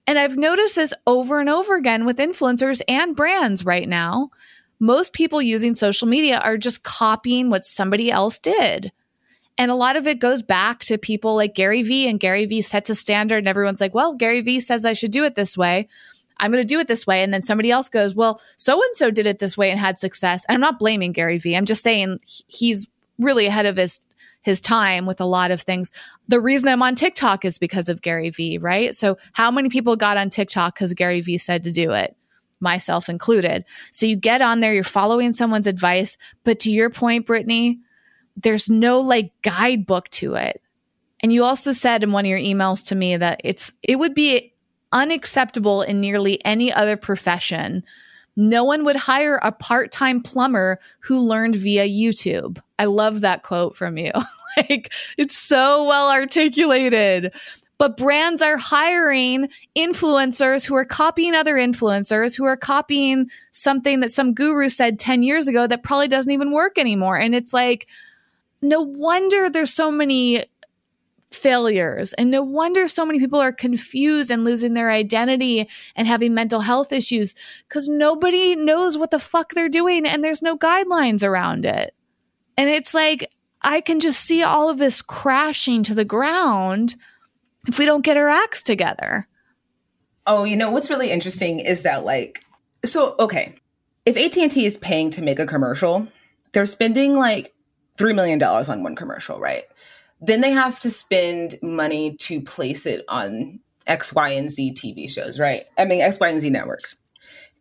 [0.08, 4.30] And I've noticed this over and over again with influencers and brands right now
[4.78, 8.92] most people using social media are just copying what somebody else did.
[9.58, 12.60] And a lot of it goes back to people like Gary Vee, and Gary Vee
[12.60, 15.56] sets a standard, and everyone's like, well, Gary Vee says I should do it this
[15.56, 15.88] way.
[16.38, 17.22] I'm going to do it this way.
[17.22, 19.98] And then somebody else goes, well, so and so did it this way and had
[19.98, 20.44] success.
[20.46, 21.56] And I'm not blaming Gary Vee.
[21.56, 23.98] I'm just saying he's really ahead of his
[24.42, 25.90] his time with a lot of things.
[26.28, 28.94] The reason I'm on TikTok is because of Gary Vee, right?
[28.94, 32.16] So how many people got on TikTok because Gary Vee said to do it?
[32.60, 33.64] Myself included.
[33.90, 36.16] So you get on there, you're following someone's advice.
[36.44, 37.80] But to your point, Brittany,
[38.36, 40.62] there's no like guidebook to it.
[41.22, 44.14] And you also said in one of your emails to me that it's it would
[44.14, 44.54] be
[44.92, 47.82] unacceptable in nearly any other profession.
[48.36, 52.60] No one would hire a part-time plumber who learned via YouTube.
[52.78, 54.12] I love that quote from you.
[54.56, 57.32] like it's so well articulated.
[57.78, 64.10] But brands are hiring influencers who are copying other influencers who are copying something that
[64.10, 67.18] some guru said 10 years ago that probably doesn't even work anymore.
[67.18, 67.86] And it's like,
[68.62, 70.44] no wonder there's so many
[71.30, 72.12] failures.
[72.14, 76.60] And no wonder so many people are confused and losing their identity and having mental
[76.60, 77.34] health issues
[77.68, 81.94] because nobody knows what the fuck they're doing and there's no guidelines around it.
[82.56, 83.30] And it's like,
[83.62, 86.96] I can just see all of this crashing to the ground
[87.66, 89.26] if we don't get our acts together.
[90.26, 92.44] Oh, you know what's really interesting is that like
[92.84, 93.56] so okay,
[94.04, 96.08] if AT&T is paying to make a commercial,
[96.52, 97.54] they're spending like
[97.98, 99.64] 3 million dollars on one commercial, right?
[100.20, 105.10] Then they have to spend money to place it on X, Y, and Z TV
[105.10, 105.64] shows, right?
[105.78, 106.96] I mean, X, Y, and Z networks.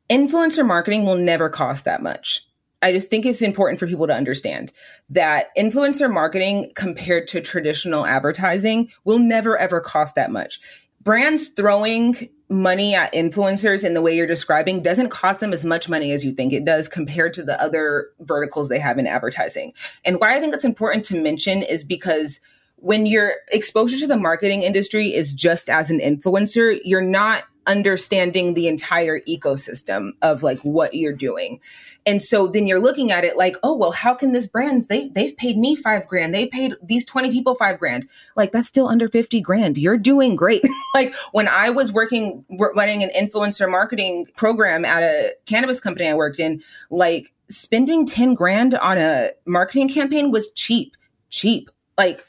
[0.10, 2.46] Influencer marketing will never cost that much.
[2.82, 4.72] I just think it's important for people to understand
[5.10, 10.60] that influencer marketing compared to traditional advertising will never ever cost that much.
[11.02, 12.16] Brands throwing
[12.50, 16.24] money at influencers in the way you're describing doesn't cost them as much money as
[16.24, 19.74] you think it does compared to the other verticals they have in advertising.
[20.04, 22.40] And why I think it's important to mention is because
[22.78, 28.54] when your exposure to the marketing industry is just as an influencer, you're not understanding
[28.54, 31.60] the entire ecosystem of like what you're doing.
[32.06, 35.10] And so then you're looking at it like, oh, well, how can this brands, they,
[35.10, 36.34] they've paid me five grand.
[36.34, 38.08] They paid these 20 people five grand.
[38.36, 39.78] Like that's still under 50 grand.
[39.78, 40.64] You're doing great.
[40.94, 46.14] like when I was working, running an influencer marketing program at a cannabis company I
[46.14, 50.96] worked in, like spending 10 grand on a marketing campaign was cheap,
[51.30, 51.70] cheap.
[51.98, 52.26] Like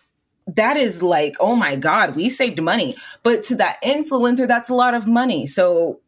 [0.46, 2.94] that is like, oh my God, we saved money.
[3.22, 5.46] But to that influencer, that's a lot of money.
[5.46, 6.00] So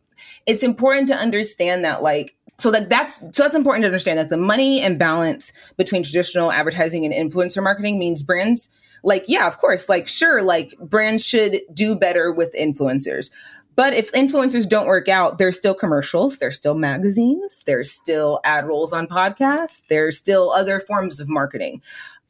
[0.46, 4.28] it's important to understand that, like, so that that's so that's important to understand that
[4.28, 8.68] the money imbalance between traditional advertising and influencer marketing means brands
[9.04, 13.30] like yeah of course like sure like brands should do better with influencers
[13.76, 18.66] but if influencers don't work out there's still commercials there's still magazines there's still ad
[18.66, 21.80] rolls on podcasts there's still other forms of marketing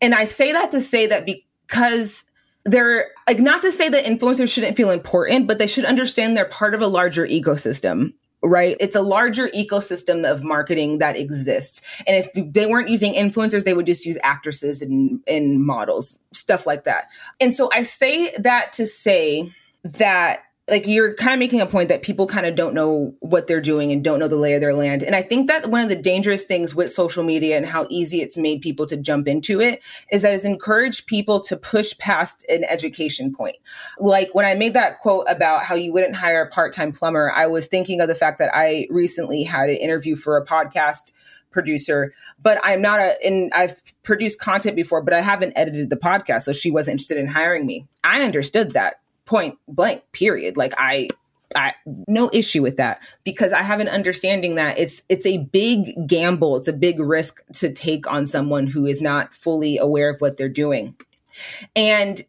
[0.03, 1.25] and i say that to say that
[1.69, 2.25] because
[2.65, 6.45] they're like not to say that influencers shouldn't feel important, but they should understand they're
[6.45, 8.13] part of a larger ecosystem
[8.43, 8.77] right?
[8.79, 12.03] It's a larger ecosystem of marketing that exists.
[12.07, 16.67] And if they weren't using influencers, they would just use actresses and, and models, stuff
[16.67, 17.07] like that.
[17.41, 19.53] And so I say that to say
[19.83, 23.47] that like you're kind of making a point that people kind of don't know what
[23.47, 25.03] they're doing and don't know the lay of their land.
[25.03, 28.21] And I think that one of the dangerous things with social media and how easy
[28.21, 32.45] it's made people to jump into it is that it's encouraged people to push past
[32.49, 33.57] an education point.
[33.99, 37.47] Like when I made that quote about how you wouldn't hire a part-time plumber, I
[37.47, 41.13] was thinking of the fact that I recently had an interview for a podcast
[41.51, 42.13] producer,
[42.43, 46.43] but I'm not a, and I've produced content before, but I haven't edited the podcast.
[46.43, 47.87] So she wasn't interested in hiring me.
[48.05, 51.07] I understood that point blank period like i
[51.57, 51.75] I
[52.07, 56.57] no issue with that because I have an understanding that it's it's a big gamble,
[56.57, 60.37] it's a big risk to take on someone who is not fully aware of what
[60.37, 60.95] they're doing.
[61.75, 62.21] And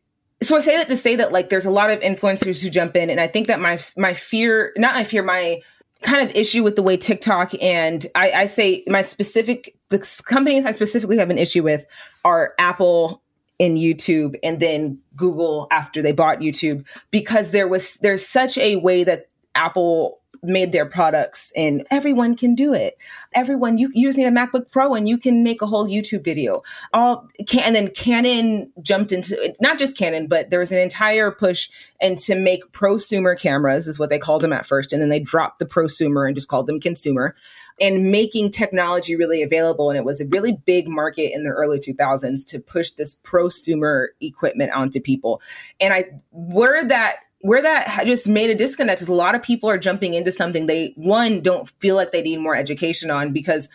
[0.41, 2.95] so I say that to say that like there's a lot of influencers who jump
[2.95, 5.59] in and I think that my my fear, not my fear, my
[6.01, 10.65] kind of issue with the way TikTok and I, I say my specific the companies
[10.65, 11.85] I specifically have an issue with
[12.23, 13.21] are Apple
[13.59, 18.77] in YouTube and then Google after they bought YouTube because there was there's such a
[18.77, 22.97] way that Apple made their products and everyone can do it.
[23.33, 26.23] Everyone you, you just need a MacBook Pro and you can make a whole YouTube
[26.23, 26.63] video.
[26.93, 31.31] All can and then Canon jumped into not just Canon, but there was an entire
[31.31, 35.09] push and to make prosumer cameras is what they called them at first and then
[35.09, 37.35] they dropped the prosumer and just called them consumer
[37.81, 39.89] and making technology really available.
[39.89, 44.07] And it was a really big market in the early 2000s to push this prosumer
[44.21, 45.41] equipment onto people.
[45.79, 49.69] And I, where that where that just made a disconnect is a lot of people
[49.69, 53.69] are jumping into something they one don't feel like they need more education on because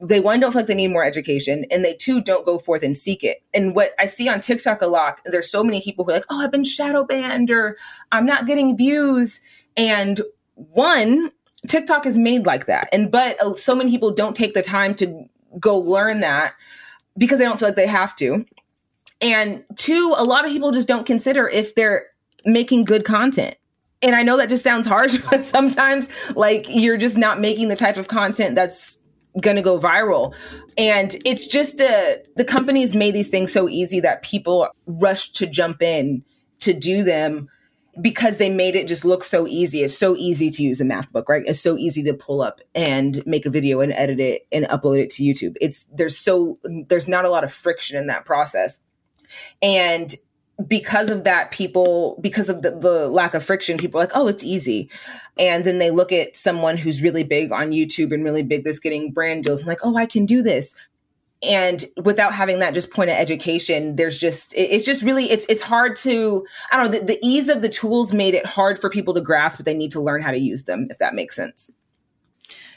[0.00, 2.82] they one don't feel like they need more education and they two don't go forth
[2.82, 6.04] and seek it and what i see on tiktok a lot there's so many people
[6.04, 7.76] who are like oh i've been shadow banned or
[8.10, 9.40] i'm not getting views
[9.76, 10.20] and
[10.54, 11.30] one
[11.66, 12.88] TikTok is made like that.
[12.92, 16.54] And but uh, so many people don't take the time to go learn that
[17.16, 18.44] because they don't feel like they have to.
[19.20, 22.06] And two, a lot of people just don't consider if they're
[22.44, 23.56] making good content.
[24.02, 27.76] And I know that just sounds harsh, but sometimes like you're just not making the
[27.76, 28.98] type of content that's
[29.40, 30.34] going to go viral.
[30.76, 35.46] And it's just uh, the companies made these things so easy that people rush to
[35.46, 36.24] jump in
[36.60, 37.48] to do them
[38.00, 39.82] because they made it just look so easy.
[39.82, 41.44] It's so easy to use a MacBook, right?
[41.46, 45.00] It's so easy to pull up and make a video and edit it and upload
[45.00, 45.56] it to YouTube.
[45.60, 48.80] It's there's so there's not a lot of friction in that process.
[49.62, 50.14] And
[50.68, 54.44] because of that, people, because of the, the lack of friction, people like, oh, it's
[54.44, 54.88] easy.
[55.38, 58.78] And then they look at someone who's really big on YouTube and really big that's
[58.78, 60.74] getting brand deals and like, oh, I can do this.
[61.44, 65.62] And without having that just point of education, there's just it's just really it's it's
[65.62, 68.90] hard to I don't know the, the ease of the tools made it hard for
[68.90, 71.36] people to grasp, but they need to learn how to use them if that makes
[71.36, 71.70] sense.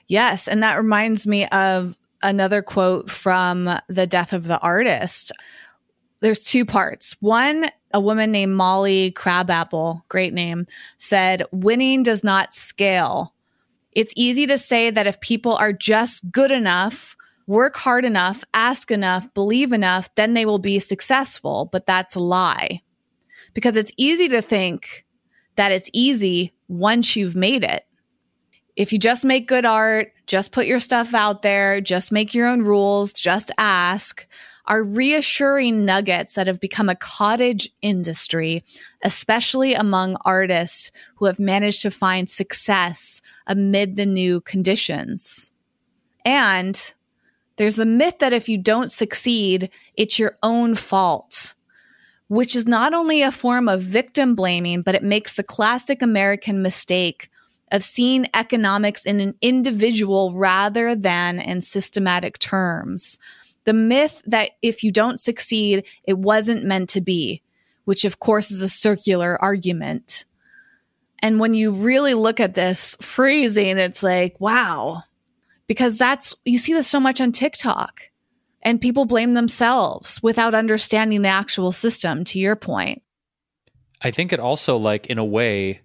[0.08, 5.34] Yes, and that reminds me of another quote from The Death of the Artist
[6.20, 7.16] there's two parts.
[7.20, 13.34] One, a woman named Molly Crabapple, great name, said, winning does not scale.
[13.92, 17.16] It's easy to say that if people are just good enough,
[17.48, 21.70] work hard enough, ask enough, believe enough, then they will be successful.
[21.72, 22.82] But that's a lie.
[23.54, 25.06] Because it's easy to think
[25.56, 27.84] that it's easy once you've made it.
[28.76, 32.48] If you just make good art, just put your stuff out there, just make your
[32.48, 34.28] own rules, just ask,
[34.66, 38.64] are reassuring nuggets that have become a cottage industry,
[39.02, 45.52] especially among artists who have managed to find success amid the new conditions.
[46.26, 46.94] And
[47.58, 51.54] there's the myth that if you don't succeed, it's your own fault,
[52.28, 56.62] which is not only a form of victim blaming, but it makes the classic American
[56.62, 57.30] mistake
[57.72, 63.20] of seeing economics in an individual rather than in systematic terms
[63.68, 67.42] the myth that if you don't succeed, it wasn't meant to be,
[67.84, 70.24] which of course is a circular argument.
[71.20, 75.04] And when you really look at this phrasing, it's like, wow,
[75.68, 78.02] because that's, you see this so much on TikTok
[78.62, 83.02] and people blame themselves without understanding the actual system, to your point.
[84.02, 85.82] I think it also, like, in a way,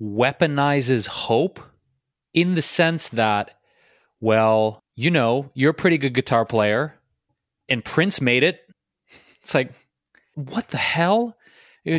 [0.00, 1.60] weaponizes hope
[2.32, 3.58] in the sense that,
[4.20, 6.94] well, you know, you're a pretty good guitar player,
[7.68, 8.60] and Prince made it.
[9.40, 9.72] It's like,
[10.34, 11.36] what the hell?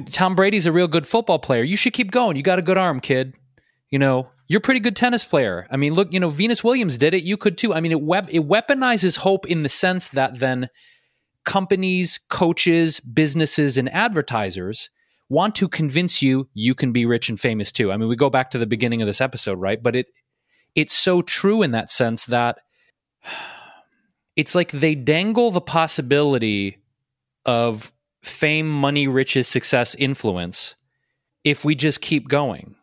[0.08, 1.64] Tom Brady's a real good football player.
[1.64, 2.38] You should keep going.
[2.38, 3.34] You got a good arm, kid.
[3.90, 5.68] You know, you're a pretty good tennis player.
[5.72, 7.24] I mean, look, you know, Venus Williams did it.
[7.24, 7.74] You could too.
[7.74, 10.70] I mean, it, web- it weaponizes hope in the sense that then
[11.46, 14.90] companies, coaches, businesses, and advertisers
[15.30, 17.92] want to convince you you can be rich and famous too.
[17.92, 19.82] I mean, we go back to the beginning of this episode, right?
[19.82, 20.12] But it
[20.76, 22.60] it's so true in that sense that
[24.36, 26.78] it's like they dangle the possibility
[27.46, 27.92] of
[28.24, 30.76] fame, money, riches, success, influence
[31.44, 32.76] if we just keep going.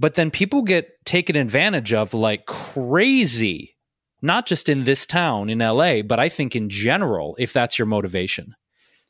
[0.00, 3.76] But then people get taken advantage of like crazy,
[4.22, 7.84] not just in this town in LA, but I think in general, if that's your
[7.84, 8.54] motivation.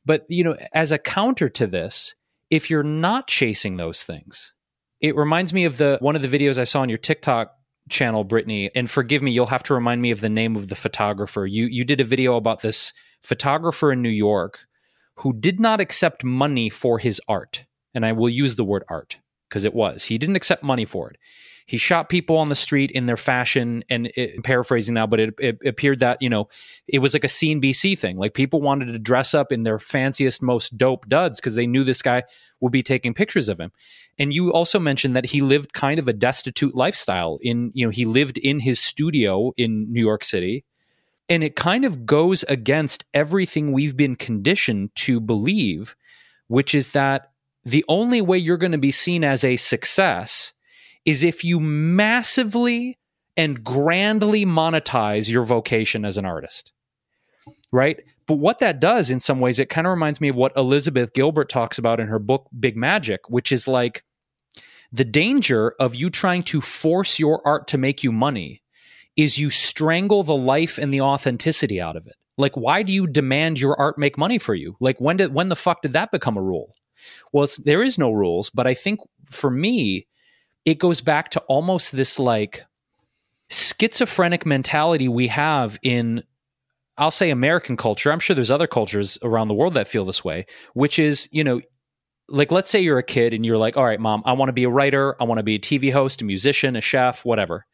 [0.04, 2.16] But, you know, as a counter to this,
[2.50, 4.52] if you're not chasing those things,
[5.00, 7.52] it reminds me of the one of the videos I saw on your TikTok
[7.88, 10.74] channel, Brittany, and forgive me, you'll have to remind me of the name of the
[10.74, 11.46] photographer.
[11.46, 14.66] You you did a video about this photographer in New York
[15.18, 17.64] who did not accept money for his art.
[17.94, 19.18] And I will use the word art
[19.50, 20.04] because it was.
[20.04, 21.18] He didn't accept money for it.
[21.66, 25.34] He shot people on the street in their fashion, and it, paraphrasing now, but it,
[25.38, 26.48] it, appeared that you know
[26.88, 28.16] it was like a CNBC thing.
[28.16, 31.84] Like people wanted to dress up in their fanciest, most dope duds because they knew
[31.84, 32.24] this guy
[32.58, 33.70] would be taking pictures of him.
[34.18, 37.38] And you also mentioned that he lived kind of a destitute lifestyle.
[37.40, 40.64] In you know he lived in his studio in New York City,
[41.28, 45.94] and it kind of goes against everything we've been conditioned to believe,
[46.48, 47.29] which is that
[47.64, 50.52] the only way you're going to be seen as a success
[51.04, 52.98] is if you massively
[53.36, 56.72] and grandly monetize your vocation as an artist.
[57.72, 58.02] Right?
[58.26, 61.12] But what that does in some ways, it kind of reminds me of what Elizabeth
[61.14, 64.04] Gilbert talks about in her book, Big Magic, which is like
[64.92, 68.62] the danger of you trying to force your art to make you money
[69.16, 72.16] is you strangle the life and the authenticity out of it.
[72.36, 74.76] Like, why do you demand your art make money for you?
[74.80, 76.74] Like, when did when the fuck did that become a rule?
[77.32, 80.06] Well, there is no rules, but I think for me,
[80.64, 82.64] it goes back to almost this like
[83.50, 86.22] schizophrenic mentality we have in
[86.98, 88.12] I'll say American culture.
[88.12, 90.44] I'm sure there's other cultures around the world that feel this way,
[90.74, 91.62] which is, you know,
[92.28, 94.54] like let's say you're a kid and you're like, all right, mom, I want to
[94.54, 97.66] be a writer, I want to be a TV host, a musician, a chef, whatever.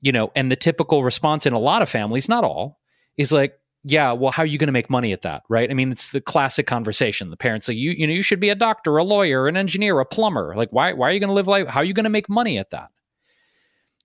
[0.00, 2.80] You know, and the typical response in a lot of families, not all,
[3.16, 3.54] is like,
[3.84, 5.70] yeah, well, how are you going to make money at that, right?
[5.70, 7.30] I mean, it's the classic conversation.
[7.30, 9.98] The parents say, you, you know, you should be a doctor, a lawyer, an engineer,
[9.98, 10.54] a plumber.
[10.54, 11.66] Like, why, why are you going to live life?
[11.66, 12.90] How are you going to make money at that?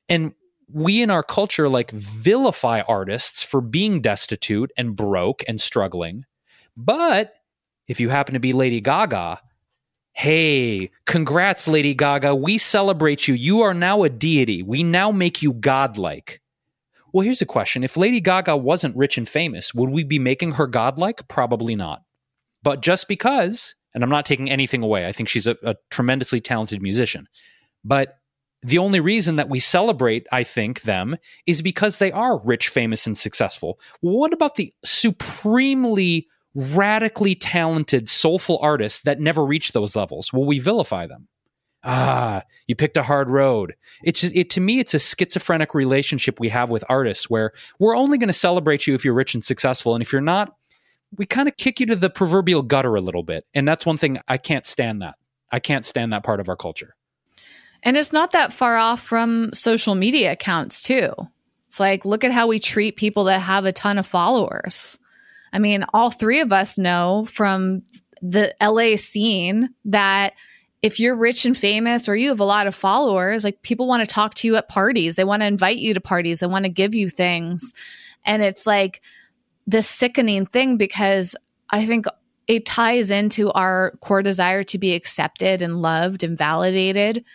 [0.10, 0.34] And
[0.72, 6.26] we in our culture like vilify artists for being destitute and broke and struggling.
[6.76, 7.36] But
[7.88, 9.42] if you happen to be Lady Gaga,
[10.14, 12.36] hey, congrats, Lady Gaga.
[12.36, 13.36] We celebrate you.
[13.36, 14.64] You are now a deity.
[14.64, 16.42] We now make you godlike.
[17.18, 17.84] Well, here's a question.
[17.84, 21.28] If Lady Gaga wasn't rich and famous, would we be making her godlike?
[21.28, 22.04] Probably not.
[22.62, 26.40] But just because, and I'm not taking anything away, I think she's a, a tremendously
[26.40, 27.28] talented musician.
[27.84, 28.20] But
[28.62, 33.08] the only reason that we celebrate, I think, them is because they are rich, famous,
[33.08, 33.80] and successful.
[34.02, 40.32] What about the supremely radically talented, soulful artists that never reach those levels?
[40.32, 41.30] Will we vilify them?
[41.84, 43.76] Ah, you picked a hard road.
[44.04, 48.18] It's it to me, it's a schizophrenic relationship we have with artists where we're only
[48.18, 50.56] going to celebrate you if you're rich and successful, and if you're not,
[51.16, 53.46] we kind of kick you to the proverbial gutter a little bit.
[53.54, 55.02] And that's one thing I can't stand.
[55.02, 55.16] That
[55.52, 56.96] I can't stand that part of our culture.
[57.84, 61.14] And it's not that far off from social media accounts too.
[61.68, 64.98] It's like look at how we treat people that have a ton of followers.
[65.54, 67.84] I mean, all three of us know from
[68.22, 70.34] the LA scene that
[70.82, 74.08] if you're rich and famous or you have a lot of followers, like people want
[74.08, 76.66] to talk to you at parties, they want to invite you to parties, they want
[76.66, 77.74] to give you things.
[78.26, 79.02] And it's like
[79.66, 81.36] this sickening thing because
[81.70, 82.06] I think
[82.48, 87.26] it ties into our core desire to be accepted and loved and validated.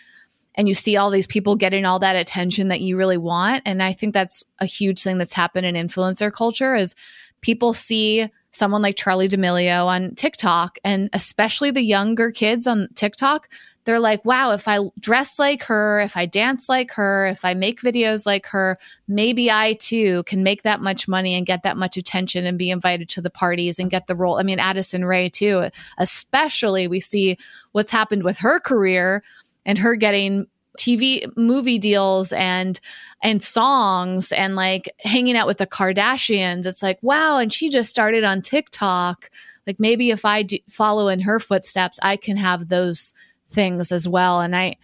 [0.54, 3.62] And you see all these people getting all that attention that you really want.
[3.66, 6.94] And I think that's a huge thing that's happened in influencer culture is
[7.40, 13.48] people see someone like Charli D'Amelio on TikTok, and especially the younger kids on TikTok,
[13.84, 17.54] they're like, wow, if I dress like her, if I dance like her, if I
[17.54, 18.78] make videos like her,
[19.08, 22.70] maybe I too can make that much money and get that much attention and be
[22.70, 24.38] invited to the parties and get the role.
[24.38, 27.36] I mean, Addison Rae too, especially we see
[27.72, 29.24] what's happened with her career
[29.64, 30.46] and her getting
[30.78, 32.80] TV movie deals and
[33.22, 36.66] and songs and like hanging out with the Kardashians.
[36.66, 39.30] It's like, wow, and she just started on TikTok.
[39.66, 43.14] Like maybe if I do follow in her footsteps, I can have those
[43.50, 44.40] things as well.
[44.40, 44.76] And I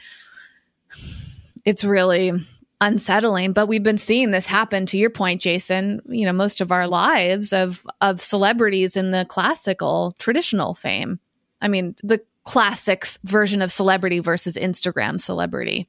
[1.64, 2.32] it's really
[2.80, 6.70] unsettling, but we've been seeing this happen to your point, Jason, you know, most of
[6.70, 11.18] our lives of of celebrities in the classical traditional fame.
[11.60, 15.86] I mean, the classics version of celebrity versus Instagram celebrity.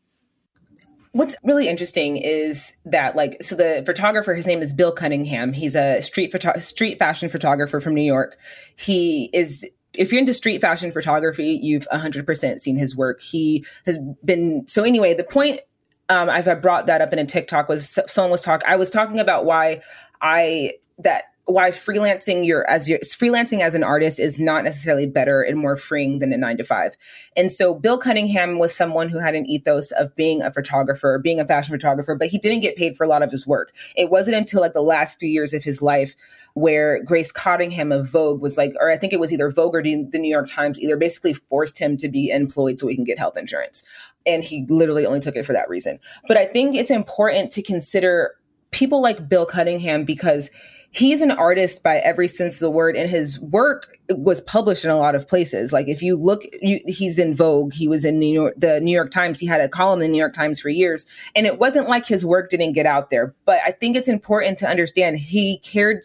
[1.14, 5.54] What's really interesting is that, like, so the photographer, his name is Bill Cunningham.
[5.54, 8.38] He's a street photo- street fashion photographer from New York.
[8.76, 13.22] He is if you're into street fashion photography, you've 100% seen his work.
[13.22, 15.14] He has been so anyway.
[15.14, 15.62] The point
[16.10, 18.68] um, I've brought that up in a TikTok was someone was talking.
[18.68, 19.82] I was talking about why
[20.22, 25.42] I that why freelancing your as your freelancing as an artist is not necessarily better
[25.42, 26.96] and more freeing than a nine to five.
[27.36, 31.40] And so Bill Cunningham was someone who had an ethos of being a photographer, being
[31.40, 33.74] a fashion photographer, but he didn't get paid for a lot of his work.
[33.96, 36.16] It wasn't until like the last few years of his life
[36.54, 39.82] where Grace Coddington of Vogue was like, or I think it was either Vogue or
[39.82, 43.18] the New York Times, either basically forced him to be employed so he can get
[43.18, 43.84] health insurance.
[44.26, 46.00] And he literally only took it for that reason.
[46.28, 48.36] But I think it's important to consider
[48.72, 50.50] people like Bill Cunningham because
[50.92, 54.92] he's an artist by every sense of the word and his work was published in
[54.92, 55.72] a lot of places.
[55.72, 57.74] Like if you look you, he's in vogue.
[57.74, 59.40] He was in new york the new york times.
[59.40, 61.06] He had a column in the new york times for years.
[61.36, 63.36] And it wasn't like his work didn't get out there.
[63.46, 66.04] But i think it's important to understand he cared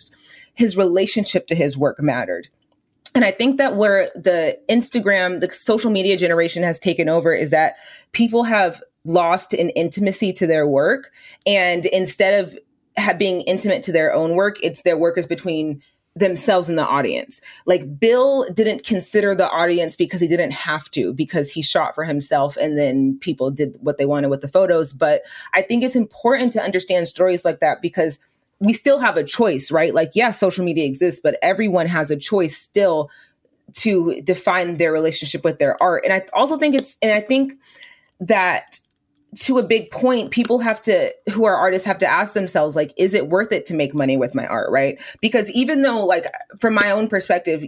[0.55, 2.49] his relationship to his work mattered.
[3.15, 7.51] And I think that where the Instagram, the social media generation has taken over is
[7.51, 7.77] that
[8.13, 11.11] people have lost an intimacy to their work.
[11.47, 12.59] And instead of
[12.97, 14.57] have, being intimate to their own work.
[14.63, 15.83] It's their work is between
[16.17, 17.41] themselves and the audience.
[17.67, 22.05] Like Bill didn't consider the audience because he didn't have to, because he shot for
[22.05, 24.93] himself and then people did what they wanted with the photos.
[24.93, 25.23] But
[25.53, 28.21] I think it's important to understand stories like that because
[28.61, 29.93] we still have a choice, right?
[29.93, 33.11] Like, yeah, social media exists, but everyone has a choice still
[33.73, 36.05] to define their relationship with their art.
[36.05, 37.55] And I also think it's, and I think
[38.21, 38.79] that
[39.37, 42.93] to a big point, people have to, who are artists, have to ask themselves, like,
[42.97, 45.01] is it worth it to make money with my art, right?
[45.21, 46.25] Because even though, like,
[46.61, 47.65] from my own perspective,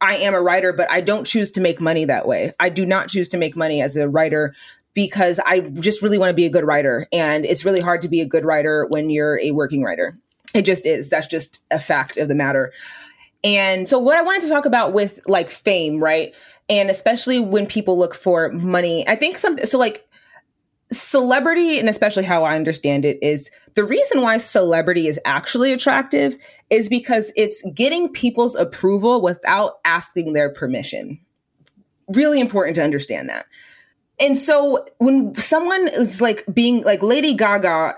[0.00, 2.52] I am a writer, but I don't choose to make money that way.
[2.58, 4.54] I do not choose to make money as a writer
[4.94, 7.06] because I just really want to be a good writer.
[7.12, 10.18] And it's really hard to be a good writer when you're a working writer.
[10.54, 11.08] It just is.
[11.08, 12.72] That's just a fact of the matter.
[13.44, 16.34] And so what I wanted to talk about with like fame, right?
[16.68, 20.06] And especially when people look for money, I think some so like
[20.92, 26.36] celebrity and especially how I understand it is the reason why celebrity is actually attractive
[26.70, 31.18] is because it's getting people's approval without asking their permission.
[32.08, 33.46] Really important to understand that.
[34.20, 37.94] And so when someone is like being like Lady Gaga,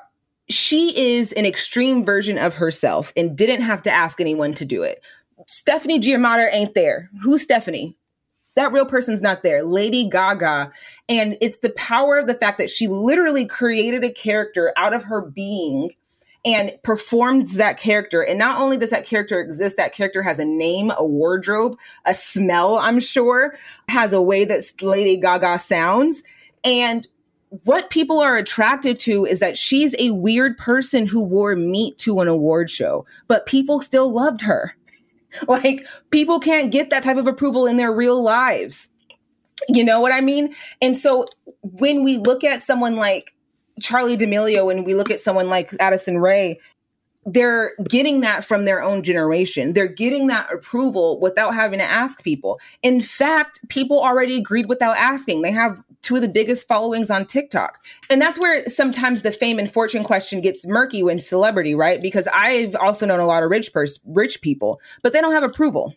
[0.48, 4.82] she is an extreme version of herself and didn't have to ask anyone to do
[4.82, 5.02] it.
[5.46, 7.10] Stefani Germanotta ain't there.
[7.22, 7.96] Who's Stephanie?
[8.56, 9.64] That real person's not there.
[9.64, 10.70] Lady Gaga.
[11.08, 15.04] And it's the power of the fact that she literally created a character out of
[15.04, 15.90] her being
[16.44, 18.22] and performed that character.
[18.22, 22.14] And not only does that character exist, that character has a name, a wardrobe, a
[22.14, 23.54] smell, I'm sure,
[23.88, 26.22] has a way that Lady Gaga sounds.
[26.62, 27.06] And
[27.64, 32.20] what people are attracted to is that she's a weird person who wore meat to
[32.20, 34.76] an award show, but people still loved her.
[35.48, 38.88] Like people can't get that type of approval in their real lives.
[39.68, 40.54] You know what I mean?
[40.82, 41.26] And so
[41.62, 43.34] when we look at someone like
[43.80, 46.58] Charli D'Amelio and we look at someone like Addison Rae,
[47.26, 49.72] they're getting that from their own generation.
[49.72, 52.60] They're getting that approval without having to ask people.
[52.82, 55.42] In fact, people already agreed without asking.
[55.42, 57.82] They have two of the biggest followings on TikTok.
[58.08, 62.00] And that's where sometimes the fame and fortune question gets murky when celebrity, right?
[62.00, 65.42] Because I've also known a lot of rich pers- rich people, but they don't have
[65.42, 65.94] approval.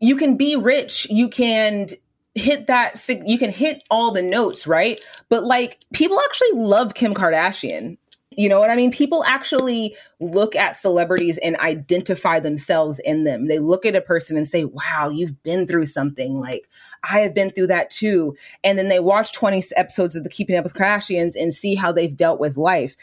[0.00, 1.86] You can be rich, you can
[2.34, 5.00] hit that you can hit all the notes, right?
[5.28, 7.98] But like people actually love Kim Kardashian.
[8.36, 8.90] You know what I mean?
[8.90, 13.48] People actually look at celebrities and identify themselves in them.
[13.48, 16.40] They look at a person and say, wow, you've been through something.
[16.40, 16.68] Like,
[17.02, 18.36] I have been through that too.
[18.62, 21.92] And then they watch 20 episodes of the Keeping Up with Kardashians and see how
[21.92, 22.96] they've dealt with life.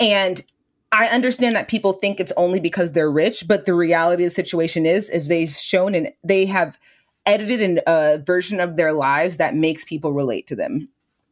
[0.00, 0.42] And
[0.90, 4.34] I understand that people think it's only because they're rich, but the reality of the
[4.34, 6.78] situation is if they've shown and they have
[7.26, 10.88] edited an, a version of their lives that makes people relate to them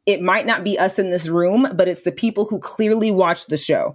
[0.07, 3.47] it might not be us in this room, but it's the people who clearly watch
[3.47, 3.95] the show.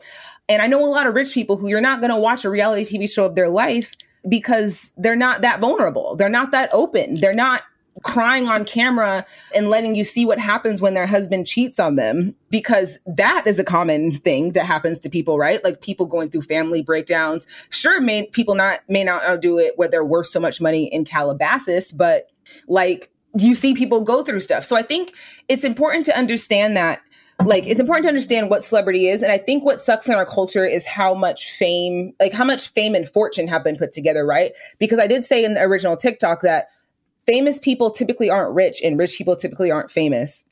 [0.49, 2.49] And I know a lot of rich people who you're not going to watch a
[2.49, 3.93] reality TV show of their life
[4.27, 6.15] because they're not that vulnerable.
[6.17, 7.15] They're not that open.
[7.15, 7.63] They're not
[8.03, 12.33] crying on camera and letting you see what happens when their husband cheats on them
[12.49, 16.41] because that is a common thing that happens to people right like people going through
[16.41, 20.61] family breakdowns sure may people not may not do it where they're worth so much
[20.61, 22.31] money in calabasas but
[22.67, 24.63] like you see people go through stuff.
[24.63, 25.13] So I think
[25.47, 27.01] it's important to understand that
[27.45, 29.23] like it's important to understand what celebrity is.
[29.23, 32.69] And i think what sucks in our culture is how much fame like how much
[32.69, 34.51] fame and fortune have been put together right?
[34.79, 36.67] Because i did say in the original tiktok that
[37.25, 40.43] famous people typically aren't rich and rich people typically aren't famous.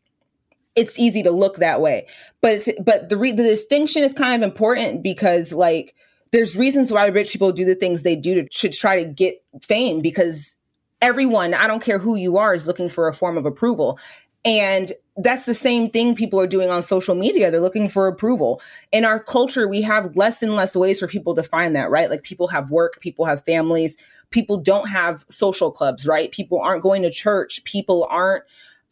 [0.76, 2.08] It's easy to look that way.
[2.42, 5.96] But it's but the re- the distinction is kind of important because like
[6.32, 9.36] there's reasons why rich people do the things they do to, to try to get
[9.62, 10.56] fame because
[11.02, 14.00] everyone, I don't care who you are, is looking for a form of approval.
[14.46, 17.52] And that's the same thing people are doing on social media.
[17.52, 18.62] They're looking for approval.
[18.92, 22.10] In our culture, we have less and less ways for people to find that, right?
[22.10, 23.98] Like people have work, people have families,
[24.30, 26.32] people don't have social clubs, right?
[26.32, 28.44] People aren't going to church, people aren't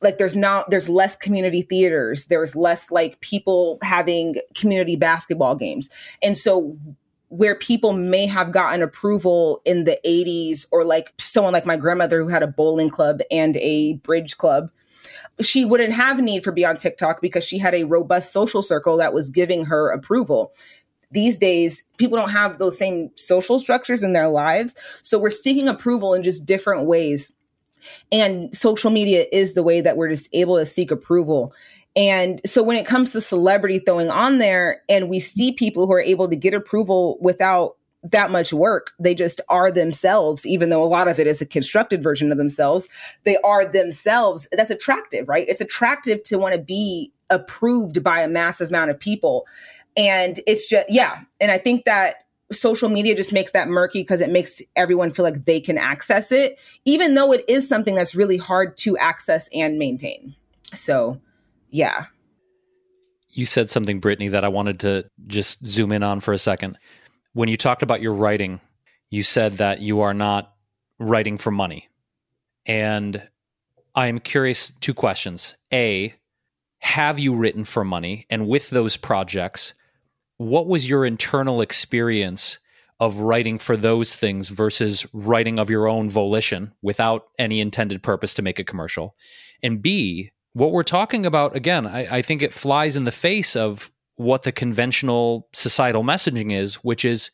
[0.01, 5.89] like there's not there's less community theaters there's less like people having community basketball games
[6.21, 6.77] and so
[7.29, 12.21] where people may have gotten approval in the 80s or like someone like my grandmother
[12.23, 14.69] who had a bowling club and a bridge club
[15.41, 18.97] she wouldn't have need for be on TikTok because she had a robust social circle
[18.97, 20.53] that was giving her approval.
[21.11, 24.75] These days, people don't have those same social structures in their lives.
[25.01, 27.31] So we're seeking approval in just different ways.
[28.11, 31.53] And social media is the way that we're just able to seek approval.
[31.97, 35.93] And so when it comes to celebrity throwing on there and we see people who
[35.93, 40.83] are able to get approval without that much work, they just are themselves, even though
[40.83, 42.87] a lot of it is a constructed version of themselves.
[43.23, 44.47] They are themselves.
[44.51, 45.47] That's attractive, right?
[45.49, 49.43] It's attractive to want to be approved by a massive amount of people.
[49.97, 51.21] And it's just, yeah.
[51.41, 55.25] And I think that social media just makes that murky because it makes everyone feel
[55.25, 59.49] like they can access it, even though it is something that's really hard to access
[59.51, 60.35] and maintain.
[60.75, 61.19] So,
[61.69, 62.05] yeah.
[63.29, 66.77] You said something, Brittany, that I wanted to just zoom in on for a second.
[67.33, 68.59] When you talked about your writing,
[69.09, 70.53] you said that you are not
[70.99, 71.89] writing for money.
[72.65, 73.21] And
[73.95, 75.55] I am curious two questions.
[75.71, 76.13] A,
[76.79, 78.25] have you written for money?
[78.29, 79.73] And with those projects,
[80.37, 82.59] what was your internal experience
[82.99, 88.33] of writing for those things versus writing of your own volition without any intended purpose
[88.35, 89.15] to make a commercial?
[89.63, 93.55] And B, what we're talking about, again, I, I think it flies in the face
[93.55, 97.29] of what the conventional societal messaging is, which is,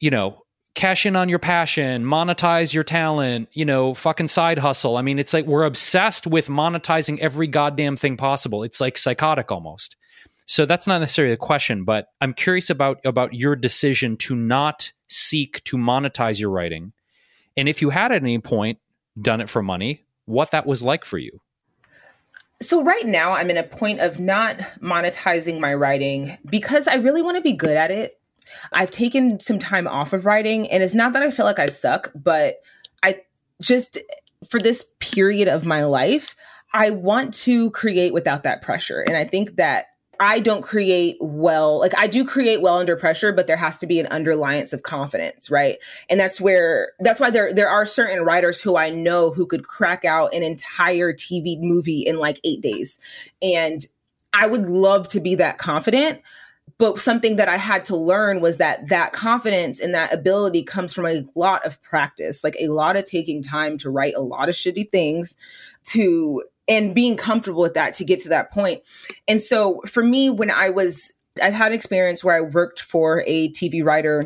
[0.00, 0.42] you know,
[0.74, 4.96] cash in on your passion, monetize your talent, you know, fucking side hustle.
[4.96, 8.64] I mean, it's like we're obsessed with monetizing every goddamn thing possible.
[8.64, 9.94] It's like psychotic almost.
[10.46, 14.92] So that's not necessarily the question, but I'm curious about about your decision to not
[15.06, 16.94] seek to monetize your writing.
[17.56, 18.80] And if you had at any point
[19.20, 21.40] done it for money, what that was like for you.
[22.62, 27.22] So right now I'm in a point of not monetizing my writing because I really
[27.22, 28.20] want to be good at it.
[28.72, 31.68] I've taken some time off of writing and it's not that I feel like I
[31.68, 32.56] suck, but
[33.02, 33.22] I
[33.62, 33.98] just
[34.48, 36.36] for this period of my life,
[36.72, 39.00] I want to create without that pressure.
[39.00, 39.86] And I think that
[40.22, 41.80] I don't create well.
[41.80, 44.82] Like I do create well under pressure, but there has to be an underliance of
[44.82, 45.78] confidence, right?
[46.10, 49.66] And that's where that's why there there are certain writers who I know who could
[49.66, 52.98] crack out an entire TV movie in like 8 days.
[53.40, 53.84] And
[54.34, 56.20] I would love to be that confident,
[56.76, 60.92] but something that I had to learn was that that confidence and that ability comes
[60.92, 64.50] from a lot of practice, like a lot of taking time to write a lot
[64.50, 65.34] of shitty things
[65.84, 68.82] to and being comfortable with that to get to that point.
[69.28, 71.12] And so for me, when I was,
[71.42, 74.22] I've had an experience where I worked for a TV writer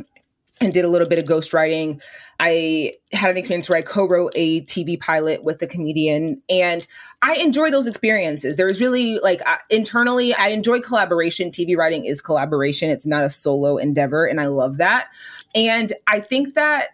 [0.61, 2.01] and did a little bit of ghostwriting.
[2.39, 6.87] I had an experience where I co-wrote a TV pilot with a comedian and
[7.23, 8.57] I enjoy those experiences.
[8.57, 9.41] There was really like
[9.71, 11.51] internally, I enjoy collaboration.
[11.51, 12.91] TV writing is collaboration.
[12.91, 15.09] It's not a solo endeavor and I love that.
[15.55, 16.91] And I think that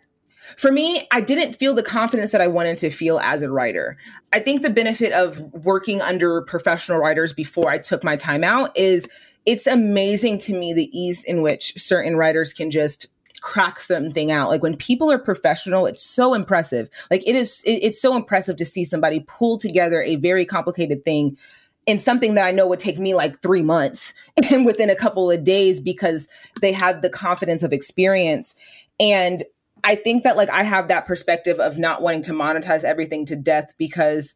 [0.57, 3.97] for me, I didn't feel the confidence that I wanted to feel as a writer.
[4.33, 8.77] I think the benefit of working under professional writers before I took my time out
[8.77, 9.09] is
[9.47, 13.07] it's amazing to me the ease in which certain writers can just
[13.41, 14.51] crack something out.
[14.51, 16.89] Like when people are professional, it's so impressive.
[17.11, 21.05] Like it is, it, it's so impressive to see somebody pull together a very complicated
[21.05, 21.39] thing
[21.87, 24.15] in something that I know would take me like three months
[24.51, 26.29] and within a couple of days because
[26.61, 28.55] they have the confidence of experience.
[28.99, 29.43] And
[29.85, 33.37] I think that like I have that perspective of not wanting to monetize everything to
[33.37, 34.35] death because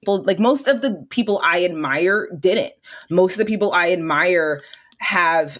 [0.00, 2.72] people like most of the people I admire didn't.
[3.10, 4.62] Most of the people I admire
[4.98, 5.58] have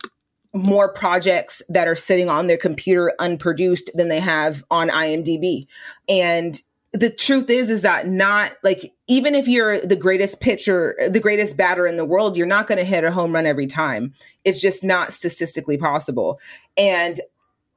[0.53, 5.67] more projects that are sitting on their computer unproduced than they have on IMDb.
[6.09, 6.61] And
[6.93, 11.57] the truth is is that not like even if you're the greatest pitcher, the greatest
[11.57, 14.15] batter in the world, you're not going to hit a home run every time.
[14.45, 16.39] It's just not statistically possible.
[16.77, 17.21] And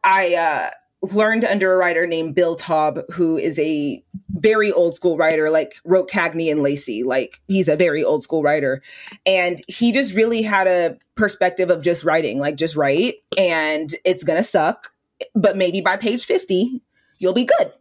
[0.04, 0.70] I uh
[1.02, 5.76] learned under a writer named Bill Taub, who is a very old school writer, like
[5.84, 7.04] wrote Cagney and Lacey.
[7.04, 8.82] Like he's a very old school writer.
[9.26, 14.24] And he just really had a perspective of just writing, like just write and it's
[14.24, 14.92] to suck.
[15.34, 16.82] But maybe by page 50,
[17.20, 17.72] you'll be good.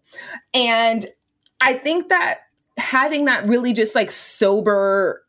[0.55, 1.07] And
[1.61, 2.41] I think that
[2.79, 5.23] having that really just like sober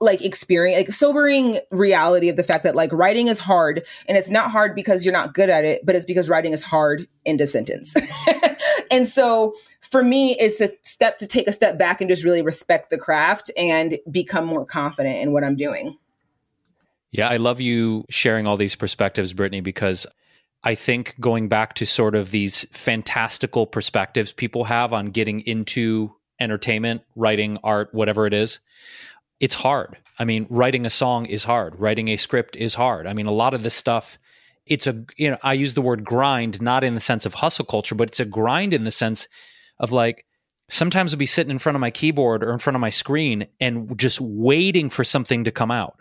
[0.00, 4.30] like experience like sobering reality of the fact that like writing is hard and it's
[4.30, 7.40] not hard because you're not good at it but it's because writing is hard end
[7.40, 7.94] of sentence.
[8.90, 12.40] And so for me it's a step to take a step back and just really
[12.40, 15.98] respect the craft and become more confident in what i'm doing.
[17.10, 20.06] Yeah i love you sharing all these perspectives brittany because
[20.64, 26.12] I think going back to sort of these fantastical perspectives people have on getting into
[26.40, 28.60] entertainment, writing, art, whatever it is,
[29.40, 29.98] it's hard.
[30.18, 31.78] I mean, writing a song is hard.
[31.78, 33.06] Writing a script is hard.
[33.06, 34.18] I mean, a lot of this stuff,
[34.66, 37.64] it's a, you know, I use the word grind not in the sense of hustle
[37.64, 39.28] culture, but it's a grind in the sense
[39.78, 40.26] of like,
[40.68, 43.46] sometimes I'll be sitting in front of my keyboard or in front of my screen
[43.60, 46.00] and just waiting for something to come out.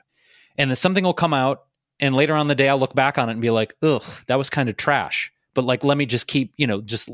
[0.58, 1.64] And then something will come out.
[2.00, 4.38] And later on the day, I'll look back on it and be like, ugh, that
[4.38, 5.32] was kind of trash.
[5.54, 7.10] But like, let me just keep, you know, just,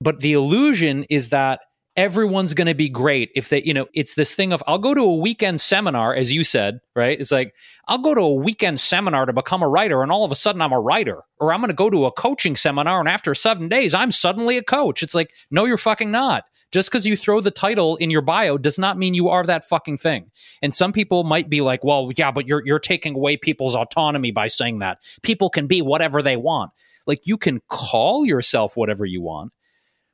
[0.00, 1.60] but the illusion is that
[1.96, 4.94] everyone's going to be great if they, you know, it's this thing of I'll go
[4.94, 7.18] to a weekend seminar, as you said, right?
[7.18, 7.54] It's like
[7.88, 10.62] I'll go to a weekend seminar to become a writer, and all of a sudden
[10.62, 13.68] I'm a writer, or I'm going to go to a coaching seminar, and after seven
[13.68, 15.02] days I'm suddenly a coach.
[15.02, 16.44] It's like, no, you're fucking not.
[16.72, 19.68] Just because you throw the title in your bio does not mean you are that
[19.68, 20.30] fucking thing.
[20.60, 24.32] And some people might be like, well, yeah, but you're you're taking away people's autonomy
[24.32, 24.98] by saying that.
[25.22, 26.72] People can be whatever they want.
[27.06, 29.52] Like you can call yourself whatever you want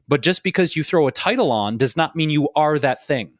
[0.09, 3.32] but just because you throw a title on does not mean you are that thing.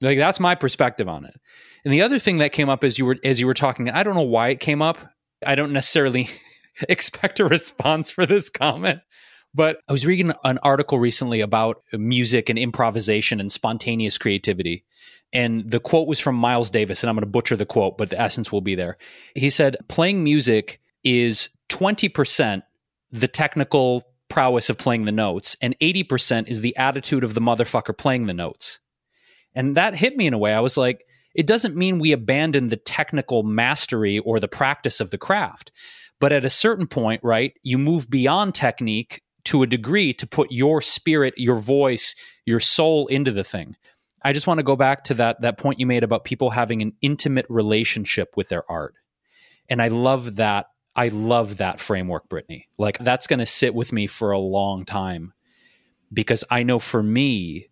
[0.00, 1.38] Like that's my perspective on it.
[1.84, 4.02] And the other thing that came up as you were as you were talking, I
[4.02, 4.98] don't know why it came up.
[5.44, 6.30] I don't necessarily
[6.88, 9.00] expect a response for this comment.
[9.54, 14.84] But I was reading an article recently about music and improvisation and spontaneous creativity.
[15.32, 18.10] And the quote was from Miles Davis, and I'm going to butcher the quote, but
[18.10, 18.96] the essence will be there.
[19.34, 22.62] He said, Playing music is 20%
[23.10, 27.96] the technical prowess of playing the notes, and 80% is the attitude of the motherfucker
[27.96, 28.80] playing the notes.
[29.54, 30.54] And that hit me in a way.
[30.54, 31.04] I was like,
[31.34, 35.70] it doesn't mean we abandon the technical mastery or the practice of the craft.
[36.18, 40.50] But at a certain point, right, you move beyond technique to a degree to put
[40.50, 42.14] your spirit, your voice,
[42.46, 43.76] your soul into the thing.
[44.24, 46.80] I just want to go back to that that point you made about people having
[46.80, 48.94] an intimate relationship with their art.
[49.68, 50.66] And I love that.
[50.94, 52.68] I love that framework, Brittany.
[52.78, 55.32] Like that's going to sit with me for a long time
[56.12, 57.68] because I know for me,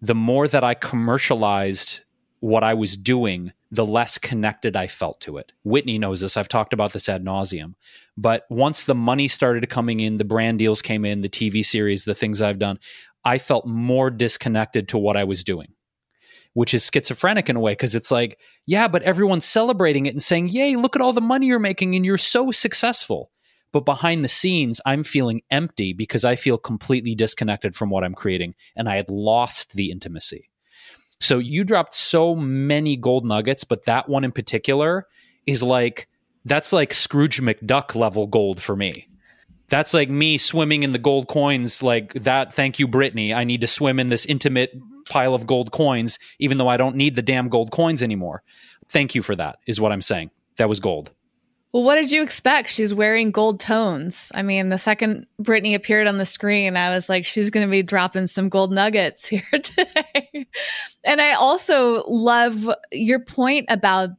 [0.00, 2.00] the more that I commercialized
[2.40, 5.52] what I was doing, the less connected I felt to it.
[5.64, 6.36] Whitney knows this.
[6.36, 7.74] I've talked about this ad nauseum.
[8.16, 12.04] But once the money started coming in, the brand deals came in, the TV series,
[12.04, 12.78] the things I've done,
[13.24, 15.68] I felt more disconnected to what I was doing,
[16.54, 20.22] which is schizophrenic in a way because it's like, yeah, but everyone's celebrating it and
[20.22, 23.30] saying, yay, look at all the money you're making and you're so successful.
[23.72, 28.14] But behind the scenes, I'm feeling empty because I feel completely disconnected from what I'm
[28.14, 30.48] creating and I had lost the intimacy.
[31.20, 35.06] So you dropped so many gold nuggets, but that one in particular
[35.46, 36.08] is like
[36.44, 39.08] that's like Scrooge McDuck level gold for me.
[39.70, 42.52] That's like me swimming in the gold coins like that.
[42.52, 43.32] Thank you, Brittany.
[43.32, 44.72] I need to swim in this intimate
[45.08, 48.42] pile of gold coins, even though I don't need the damn gold coins anymore.
[48.88, 50.30] Thank you for that, is what I'm saying.
[50.56, 51.10] That was gold.
[51.72, 52.68] Well, what did you expect?
[52.68, 54.30] She's wearing gold tones.
[54.32, 57.70] I mean, the second Brittany appeared on the screen, I was like, she's going to
[57.70, 60.46] be dropping some gold nuggets here today.
[61.02, 64.10] and I also love your point about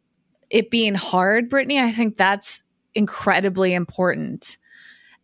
[0.49, 1.79] it being hard, Brittany.
[1.79, 2.61] I think that's
[2.93, 4.57] incredibly important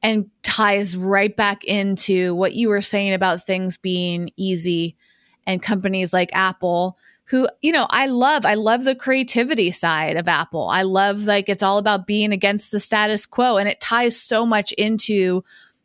[0.02, 4.98] and ties right back into what you were saying about things being easy
[5.46, 10.28] and companies like Apple who, you know, I love, I love the creativity side of
[10.28, 10.68] Apple.
[10.68, 14.46] I love like it's all about being against the status quo and it ties so
[14.46, 15.42] much into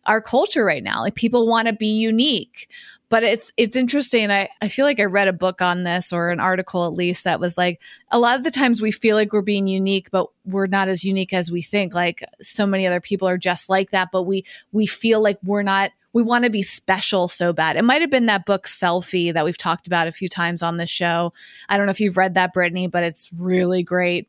[0.07, 1.03] our culture right now.
[1.03, 2.69] Like people want to be unique.
[3.09, 4.33] But it's it's interesting.
[4.33, 7.23] I, I feel like I read a book on this or an article at least
[7.23, 7.81] that was like
[8.11, 11.05] a lot of the times we feel like we're being unique, but we're not as
[11.05, 11.95] unique as we think.
[11.95, 15.63] Like so many other people are just like that, but we we feel like we're
[15.63, 17.77] not we want to be special so bad.
[17.77, 20.79] It might have been that book Selfie that we've talked about a few times on
[20.79, 21.35] the show.
[21.69, 24.27] I don't know if you've read that, Brittany, but it's really great.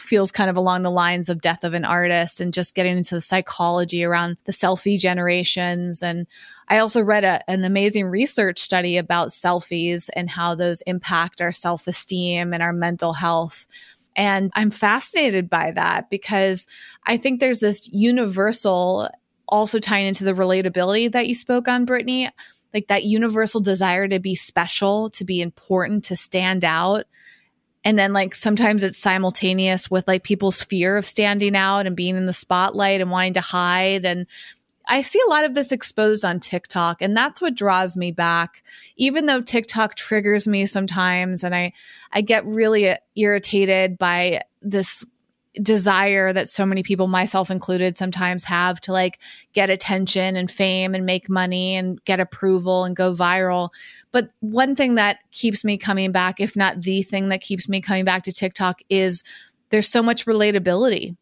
[0.00, 3.14] Feels kind of along the lines of Death of an Artist and just getting into
[3.14, 6.02] the psychology around the selfie generations.
[6.02, 6.26] And
[6.66, 11.52] I also read a, an amazing research study about selfies and how those impact our
[11.52, 13.68] self esteem and our mental health.
[14.16, 16.66] And I'm fascinated by that because
[17.06, 19.08] I think there's this universal
[19.48, 22.30] also tying into the relatability that you spoke on, Brittany,
[22.74, 27.04] like that universal desire to be special, to be important, to stand out.
[27.84, 32.16] And then, like, sometimes it's simultaneous with like people's fear of standing out and being
[32.16, 34.04] in the spotlight and wanting to hide.
[34.04, 34.26] And
[34.86, 38.62] I see a lot of this exposed on TikTok, and that's what draws me back.
[38.96, 41.72] Even though TikTok triggers me sometimes, and I,
[42.12, 45.06] I get really irritated by this
[45.62, 49.18] desire that so many people myself included sometimes have to like
[49.52, 53.70] get attention and fame and make money and get approval and go viral.
[54.12, 57.80] But one thing that keeps me coming back if not the thing that keeps me
[57.80, 59.24] coming back to TikTok is
[59.70, 61.16] there's so much relatability.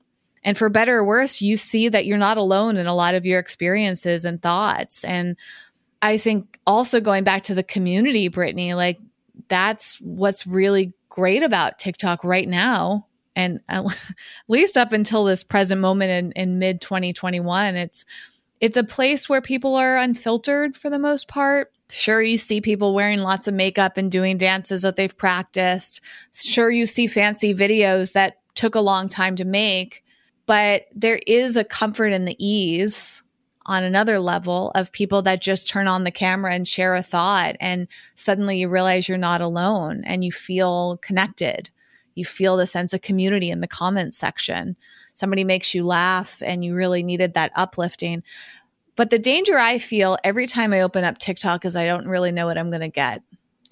[0.45, 3.26] And for better or worse you see that you're not alone in a lot of
[3.26, 5.05] your experiences and thoughts.
[5.05, 5.37] And
[6.03, 8.99] i think also going back to the community brittany like
[9.49, 13.06] that's what's really great about TikTok right now
[13.37, 13.84] and at
[14.49, 18.05] least up until this present moment in, in mid 2021 it's
[18.59, 21.72] it's a place where people are unfiltered for the most part.
[21.91, 26.01] Sure you see people wearing lots of makeup and doing dances that they've practiced.
[26.32, 30.03] Sure you see fancy videos that took a long time to make
[30.47, 33.22] but there is a comfort in the ease
[33.66, 37.57] on another level of people that just turn on the camera and share a thought
[37.61, 41.68] and suddenly you realize you're not alone and you feel connected
[42.17, 44.77] you feel the sense of community in the comments section.
[45.14, 48.25] Somebody makes you laugh and you really needed that uplifting.
[48.97, 52.33] But the danger I feel every time I open up TikTok is I don't really
[52.33, 53.23] know what I'm going to get.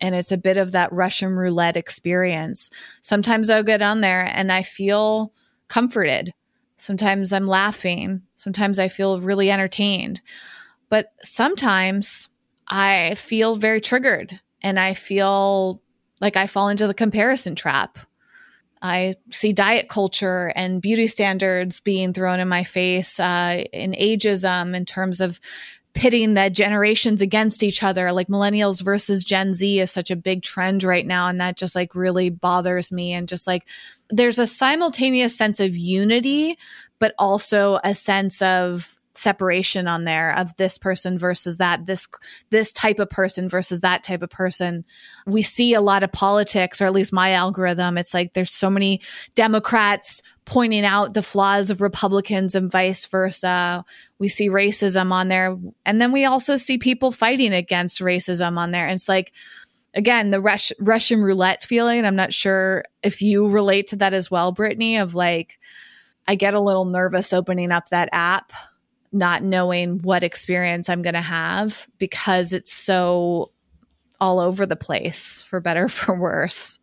[0.01, 2.71] And it's a bit of that Russian roulette experience.
[3.01, 5.33] Sometimes I'll get on there and I feel
[5.69, 6.35] comforted.
[6.77, 8.23] Sometimes I'm laughing.
[8.37, 10.21] Sometimes I feel really entertained.
[10.91, 12.29] But sometimes
[12.69, 15.81] I feel very triggered and I feel
[16.21, 17.99] like I fall into the comparison trap
[18.85, 24.77] I see diet culture and beauty standards being thrown in my face, uh, in ageism
[24.77, 25.41] in terms of
[25.95, 28.13] pitting the generations against each other.
[28.13, 31.29] Like millennials versus Gen Z is such a big trend right now.
[31.29, 33.15] And that just like really bothers me.
[33.15, 33.67] And just like
[34.11, 36.59] there's a simultaneous sense of unity,
[36.99, 42.07] but also a sense of separation on there of this person versus that this
[42.51, 44.85] this type of person versus that type of person.
[45.27, 47.97] We see a lot of politics or at least my algorithm.
[47.97, 49.01] It's like there's so many
[49.35, 53.85] democrats pointing out the flaws of republicans and vice versa.
[54.19, 55.57] We see racism on there.
[55.87, 58.87] And then we also see people fighting against racism on there.
[58.87, 59.33] And it's like
[59.95, 64.29] again the Rush, russian roulette feeling i'm not sure if you relate to that as
[64.29, 65.57] well brittany of like
[66.27, 68.53] i get a little nervous opening up that app
[69.15, 73.53] not knowing what experience I'm going to have because it's so
[74.21, 76.79] all over the place for better for worse.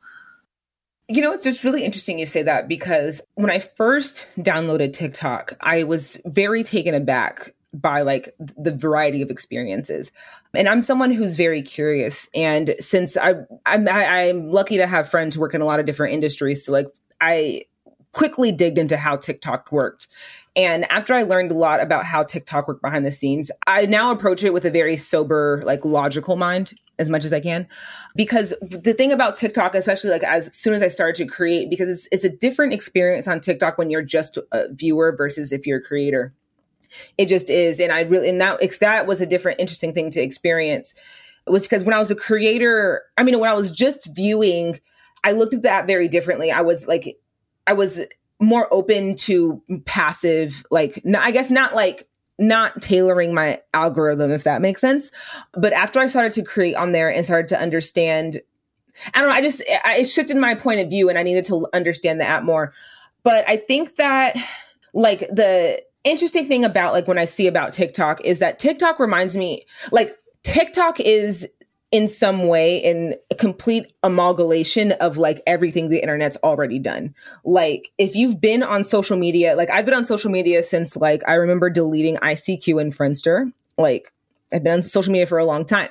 [1.08, 5.54] You know, it's just really interesting you say that because when I first downloaded TikTok,
[5.60, 10.12] I was very taken aback by like the variety of experiences.
[10.54, 12.30] And I'm someone who's very curious.
[12.34, 13.34] And since I,
[13.66, 16.66] I'm, I, I'm lucky to have friends who work in a lot of different industries,
[16.66, 16.88] so like
[17.20, 17.64] I
[18.12, 20.08] quickly digged into how TikTok worked.
[20.56, 24.12] And after I learned a lot about how TikTok worked behind the scenes, I now
[24.12, 27.68] approach it with a very sober, like logical mind as much as I can.
[28.16, 31.90] Because the thing about TikTok, especially like as soon as I started to create, because
[31.90, 35.80] it's, it's a different experience on TikTok when you're just a viewer versus if you're
[35.80, 36.34] a creator.
[37.18, 37.80] It just is.
[37.80, 40.94] And I really, and that, that was a different, interesting thing to experience
[41.48, 44.80] was because when I was a creator, I mean, when I was just viewing,
[45.24, 46.52] I looked at that very differently.
[46.52, 47.18] I was like,
[47.66, 48.00] I was
[48.42, 52.10] more open to passive, like, I guess not like
[52.40, 55.12] not tailoring my algorithm, if that makes sense.
[55.54, 58.42] But after I started to create on there and started to understand,
[59.14, 61.46] I don't know, I just, I, it shifted my point of view and I needed
[61.46, 62.74] to understand the app more.
[63.24, 64.36] But I think that,
[64.94, 69.38] like, the interesting thing about, like, when I see about TikTok is that TikTok reminds
[69.38, 70.12] me, like,
[70.44, 71.48] TikTok is
[71.92, 77.14] in some way in a complete amalgamation of like everything the internet's already done.
[77.44, 81.22] Like if you've been on social media, like I've been on social media since like
[81.28, 83.52] I remember deleting ICQ and Friendster.
[83.78, 84.14] Like
[84.54, 85.90] I've been on social media for a long time.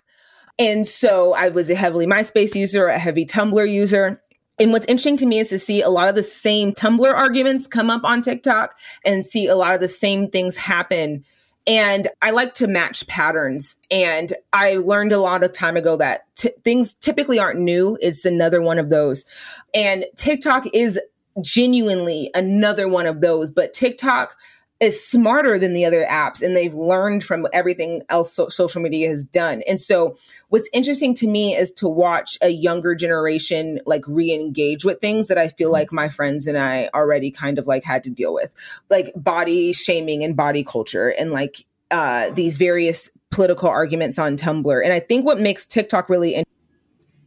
[0.58, 4.22] And so I was a heavily MySpace user, a heavy Tumblr user.
[4.58, 7.66] And what's interesting to me is to see a lot of the same Tumblr arguments
[7.66, 11.24] come up on TikTok and see a lot of the same things happen
[11.70, 13.76] and I like to match patterns.
[13.92, 17.96] And I learned a lot of time ago that t- things typically aren't new.
[18.02, 19.24] It's another one of those.
[19.72, 20.98] And TikTok is
[21.40, 23.52] genuinely another one of those.
[23.52, 24.36] But TikTok
[24.80, 29.08] is smarter than the other apps and they've learned from everything else so- social media
[29.08, 29.62] has done.
[29.68, 30.16] And so
[30.48, 35.36] what's interesting to me is to watch a younger generation like re-engage with things that
[35.36, 35.74] I feel mm-hmm.
[35.74, 38.52] like my friends and I already kind of like had to deal with,
[38.88, 44.82] like body shaming and body culture and like uh, these various political arguments on Tumblr.
[44.82, 46.46] And I think what makes TikTok really interesting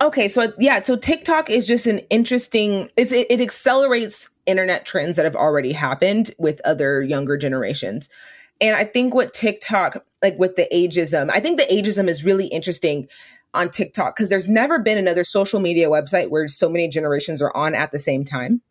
[0.01, 2.89] Okay, so yeah, so TikTok is just an interesting.
[2.97, 8.09] It, it accelerates internet trends that have already happened with other younger generations,
[8.61, 12.47] and I think what TikTok, like with the ageism, I think the ageism is really
[12.47, 13.09] interesting
[13.53, 17.55] on TikTok because there's never been another social media website where so many generations are
[17.55, 18.61] on at the same time.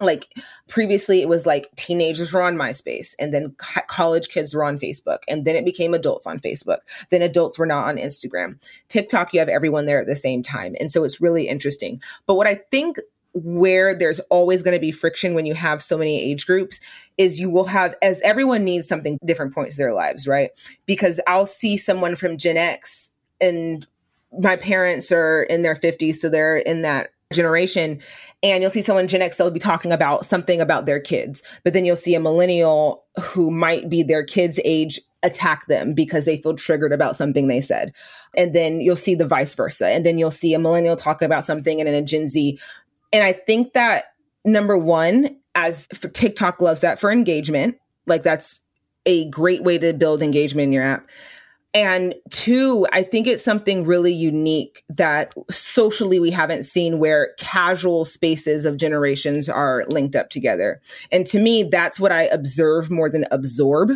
[0.00, 0.26] Like
[0.68, 4.76] previously it was like teenagers were on myspace and then co- college kids were on
[4.76, 6.78] facebook and then it became adults on facebook.
[7.10, 8.58] Then adults were not on instagram.
[8.88, 10.74] Tiktok you have everyone there at the same time.
[10.80, 12.02] And so it's really interesting.
[12.26, 12.96] But what i think
[13.34, 16.80] where there's always going to be friction when you have so many age groups
[17.16, 20.50] is you will have as everyone needs something different points of their lives right
[20.84, 23.10] because i'll see someone from gen x
[23.40, 23.86] and
[24.38, 28.00] my parents are in their 50s so they're in that generation
[28.42, 31.42] and you'll see someone Gen X, they'll be talking about something about their kids.
[31.64, 36.24] But then you'll see a millennial who might be their kids' age attack them because
[36.24, 37.92] they feel triggered about something they said.
[38.36, 39.86] And then you'll see the vice versa.
[39.88, 42.58] And then you'll see a millennial talk about something and then a Gen Z.
[43.12, 44.14] And I think that
[44.44, 47.76] number one, as TikTok loves that for engagement,
[48.06, 48.60] like that's
[49.06, 51.08] a great way to build engagement in your app.
[51.74, 58.04] And two, I think it's something really unique that socially we haven't seen where casual
[58.04, 60.82] spaces of generations are linked up together.
[61.10, 63.90] And to me, that's what I observe more than absorb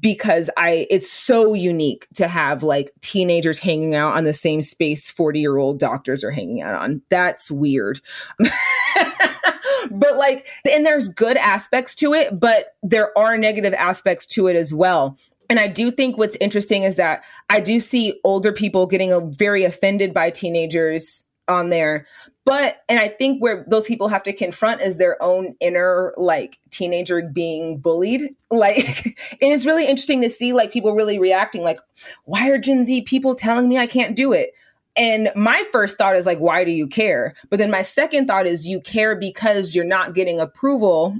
[0.00, 5.10] because I it's so unique to have like teenagers hanging out on the same space
[5.10, 7.02] 40 year old doctors are hanging out on.
[7.08, 8.00] That's weird.
[8.38, 14.56] but like and there's good aspects to it, but there are negative aspects to it
[14.56, 15.16] as well.
[15.50, 19.20] And I do think what's interesting is that I do see older people getting uh,
[19.20, 22.06] very offended by teenagers on there.
[22.48, 26.58] But, and I think where those people have to confront is their own inner like
[26.70, 28.22] teenager being bullied.
[28.50, 29.04] Like,
[29.42, 31.78] and it's really interesting to see like people really reacting like,
[32.24, 34.54] why are Gen Z people telling me I can't do it?
[34.96, 37.34] And my first thought is like, why do you care?
[37.50, 41.18] But then my second thought is you care because you're not getting approval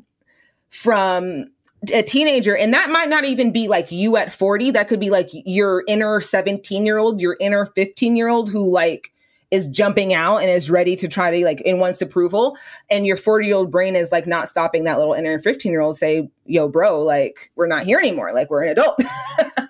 [0.70, 1.50] from
[1.92, 5.10] a teenager and that might not even be like you at 40 that could be
[5.10, 9.12] like your inner 17 year old your inner 15 year old who like
[9.50, 12.56] is jumping out and is ready to try to like in wants approval.
[12.90, 15.80] And your 40 year old brain is like not stopping that little inner 15 year
[15.80, 18.32] old say yo bro like we're not here anymore.
[18.32, 18.98] Like we're an adult.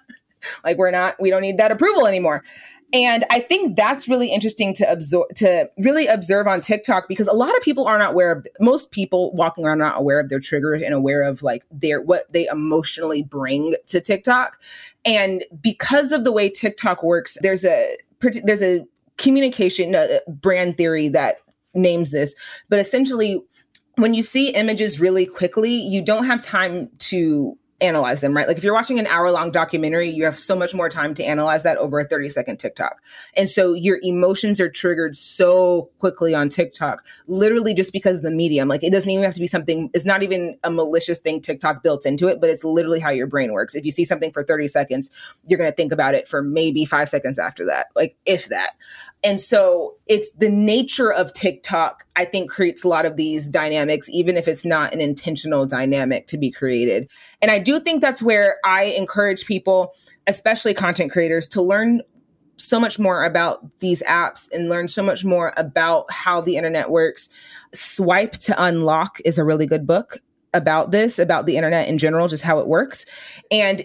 [0.65, 2.43] Like we're not we don't need that approval anymore.
[2.93, 7.35] And I think that's really interesting to absorb, to really observe on TikTok because a
[7.35, 10.41] lot of people are not aware of, most people walking around not aware of their
[10.41, 14.59] triggers and aware of like their, what they emotionally bring to TikTok.
[15.05, 17.99] And because of the way TikTok works, there's a,
[18.43, 18.87] there's a
[19.19, 21.37] communication uh, brand theory that
[21.75, 22.35] names this,
[22.69, 23.43] but essentially
[23.97, 28.49] when you see images really quickly, you don't have time to analyze them, right?
[28.49, 31.25] Like if you're watching an hour long documentary, you have so much more time to
[31.25, 33.01] analyze that over a 30 second TikTok.
[33.37, 38.69] And so your emotions are triggered so quickly on TikTok, literally just because the medium.
[38.69, 41.83] Like it doesn't even have to be something, it's not even a malicious thing TikTok
[41.83, 43.75] built into it, but it's literally how your brain works.
[43.75, 45.11] If you see something for 30 seconds,
[45.47, 48.71] you're going to think about it for maybe five seconds after that, like if that.
[49.25, 54.09] And so it's the nature of TikTok, I think, creates a lot of these dynamics,
[54.11, 57.09] even if it's not an intentional dynamic to be created.
[57.43, 59.93] And I do think that's where I encourage people,
[60.27, 62.03] especially content creators, to learn
[62.59, 66.91] so much more about these apps and learn so much more about how the internet
[66.91, 67.29] works.
[67.73, 70.19] Swipe to Unlock is a really good book
[70.55, 73.05] about this, about the internet in general, just how it works.
[73.51, 73.85] And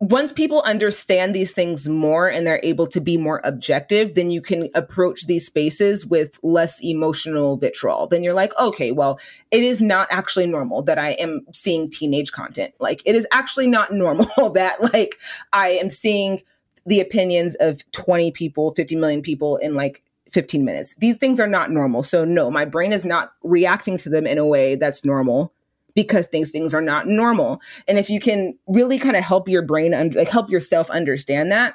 [0.00, 4.40] once people understand these things more and they're able to be more objective, then you
[4.40, 8.06] can approach these spaces with less emotional vitriol.
[8.06, 9.20] Then you're like, okay, well,
[9.50, 12.72] it is not actually normal that I am seeing teenage content.
[12.80, 15.18] Like, it is actually not normal that, like,
[15.52, 16.40] I am seeing
[16.86, 20.02] the opinions of 20 people, 50 million people in like
[20.32, 20.94] 15 minutes.
[20.94, 22.02] These things are not normal.
[22.02, 25.52] So, no, my brain is not reacting to them in a way that's normal
[25.94, 27.60] because things things are not normal.
[27.88, 31.52] And if you can really kind of help your brain and like help yourself understand
[31.52, 31.74] that,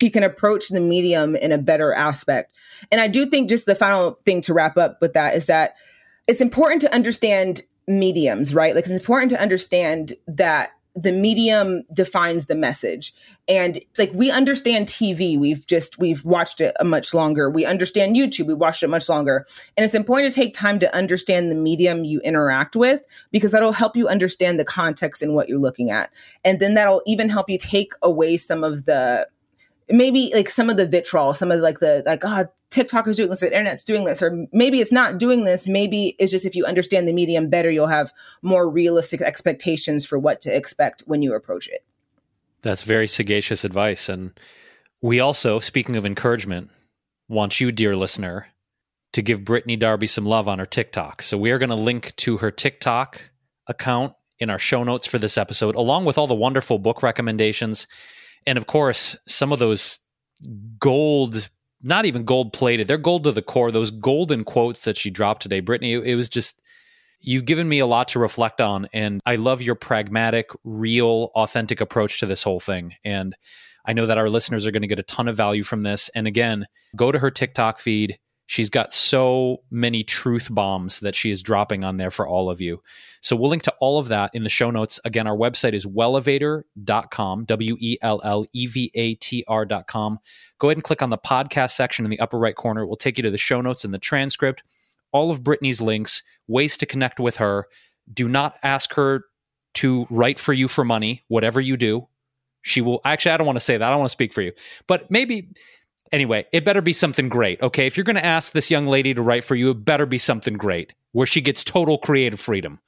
[0.00, 2.54] you can approach the medium in a better aspect.
[2.90, 5.74] And I do think just the final thing to wrap up with that is that
[6.26, 8.74] it's important to understand mediums, right?
[8.74, 13.14] Like it's important to understand that the medium defines the message.
[13.48, 17.48] And like we understand tv we've just we've watched it a much longer.
[17.48, 18.46] We understand youtube.
[18.46, 19.46] We watched it much longer.
[19.76, 23.72] And it's important to take time to understand the medium you interact with because that'll
[23.72, 26.10] help you understand the context and what you're looking at.
[26.44, 29.26] And then that'll even help you take away some of the
[29.88, 33.30] maybe like some of the vitriol, some of like the like, oh, TikTok is doing
[33.30, 35.66] this, the internet's doing this, or maybe it's not doing this.
[35.66, 40.18] Maybe it's just if you understand the medium better, you'll have more realistic expectations for
[40.18, 41.84] what to expect when you approach it.
[42.62, 44.08] That's very sagacious advice.
[44.08, 44.32] And
[45.00, 46.70] we also, speaking of encouragement,
[47.28, 48.46] want you, dear listener,
[49.12, 51.22] to give Brittany Darby some love on her TikTok.
[51.22, 53.30] So we are going to link to her TikTok
[53.66, 57.86] account in our show notes for this episode, along with all the wonderful book recommendations
[58.46, 59.98] and of course, some of those
[60.78, 61.48] gold,
[61.82, 63.70] not even gold plated, they're gold to the core.
[63.70, 66.60] Those golden quotes that she dropped today, Brittany, it was just,
[67.20, 68.88] you've given me a lot to reflect on.
[68.92, 72.94] And I love your pragmatic, real, authentic approach to this whole thing.
[73.04, 73.34] And
[73.84, 76.08] I know that our listeners are going to get a ton of value from this.
[76.14, 76.66] And again,
[76.96, 78.18] go to her TikTok feed.
[78.52, 82.60] She's got so many truth bombs that she is dropping on there for all of
[82.60, 82.82] you.
[83.22, 85.00] So we'll link to all of that in the show notes.
[85.06, 90.18] Again, our website is wellevatr.com, W E L L E V A T R.com.
[90.58, 92.82] Go ahead and click on the podcast section in the upper right corner.
[92.82, 94.62] It will take you to the show notes and the transcript,
[95.12, 97.68] all of Brittany's links, ways to connect with her.
[98.12, 99.24] Do not ask her
[99.76, 102.06] to write for you for money, whatever you do.
[102.60, 103.86] She will actually, I don't want to say that.
[103.86, 104.52] I don't want to speak for you,
[104.86, 105.48] but maybe
[106.12, 107.60] anyway, it better be something great.
[107.60, 107.86] Okay.
[107.86, 110.18] If you're going to ask this young lady to write for you, it better be
[110.18, 112.78] something great where she gets total creative freedom.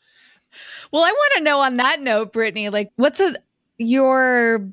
[0.92, 3.34] Well, I want to know on that note, Brittany, like what's a
[3.78, 4.68] your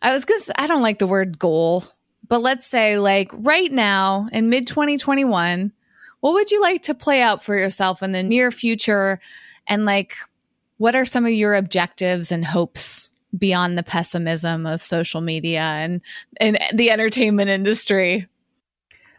[0.00, 1.84] I was gonna say, I don't like the word goal,
[2.28, 5.72] but let's say like right now in mid 2021,
[6.20, 9.20] what would you like to play out for yourself in the near future?
[9.68, 10.16] And like
[10.78, 16.00] what are some of your objectives and hopes beyond the pessimism of social media and,
[16.40, 18.28] and the entertainment industry?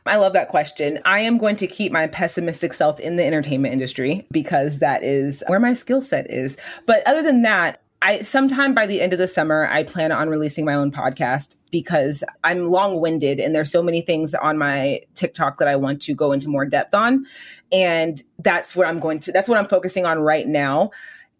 [0.05, 0.99] I love that question.
[1.05, 5.43] I am going to keep my pessimistic self in the entertainment industry because that is
[5.47, 6.57] where my skill set is.
[6.85, 10.27] But other than that, I sometime by the end of the summer, I plan on
[10.27, 14.99] releasing my own podcast because I'm long winded and there's so many things on my
[15.15, 17.25] TikTok that I want to go into more depth on.
[17.71, 20.91] And that's what I'm going to, that's what I'm focusing on right now.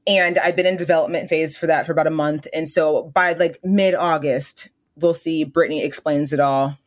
[0.05, 2.47] And I've been in development phase for that for about a month.
[2.53, 6.77] And so by like mid August, we'll see Brittany explains it all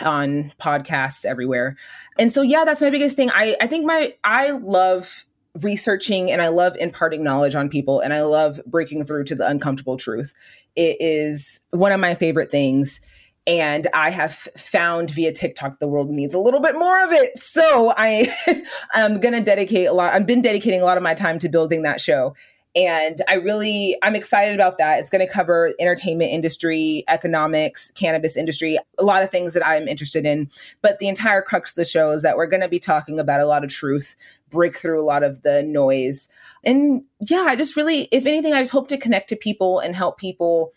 [0.00, 1.76] on podcasts everywhere.
[2.18, 3.30] And so yeah, that's my biggest thing.
[3.32, 5.24] I I think my I love
[5.60, 9.46] researching and I love imparting knowledge on people and I love breaking through to the
[9.46, 10.32] uncomfortable truth.
[10.76, 13.00] It is one of my favorite things.
[13.46, 17.38] And I have found via TikTok the world needs a little bit more of it.
[17.38, 18.30] So I
[18.94, 20.12] am to dedicate a lot.
[20.12, 22.34] I've been dedicating a lot of my time to building that show
[22.78, 25.00] and I really, I'm excited about that.
[25.00, 29.88] It's going to cover entertainment industry, economics, cannabis industry, a lot of things that I'm
[29.88, 30.48] interested in.
[30.80, 33.40] But the entire crux of the show is that we're going to be talking about
[33.40, 34.14] a lot of truth,
[34.48, 36.28] break through a lot of the noise.
[36.62, 39.96] And yeah, I just really, if anything, I just hope to connect to people and
[39.96, 40.72] help people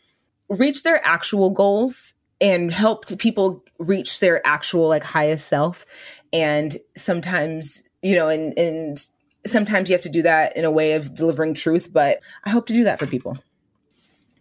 [0.49, 5.86] reach their actual goals and help people reach their actual like highest self.
[6.34, 9.06] And sometimes, you know, and, and
[9.45, 12.65] sometimes you have to do that in a way of delivering truth, but I hope
[12.68, 13.38] to do that for people.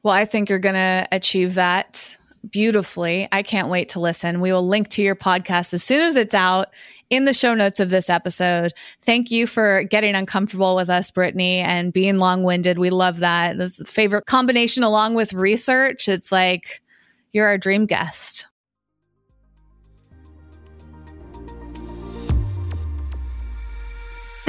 [0.02, 2.16] Well, I think you're going to achieve that
[2.51, 3.28] beautifully.
[3.32, 4.40] I can't wait to listen.
[4.40, 6.68] We will link to your podcast as soon as it's out
[7.10, 8.72] in the show notes of this episode.
[9.02, 12.78] Thank you for getting uncomfortable with us, Brittany, and being long winded.
[12.78, 13.59] We love that.
[13.59, 16.09] This favorite combination along with research.
[16.09, 16.82] It's like
[17.32, 18.48] you're our dream guest.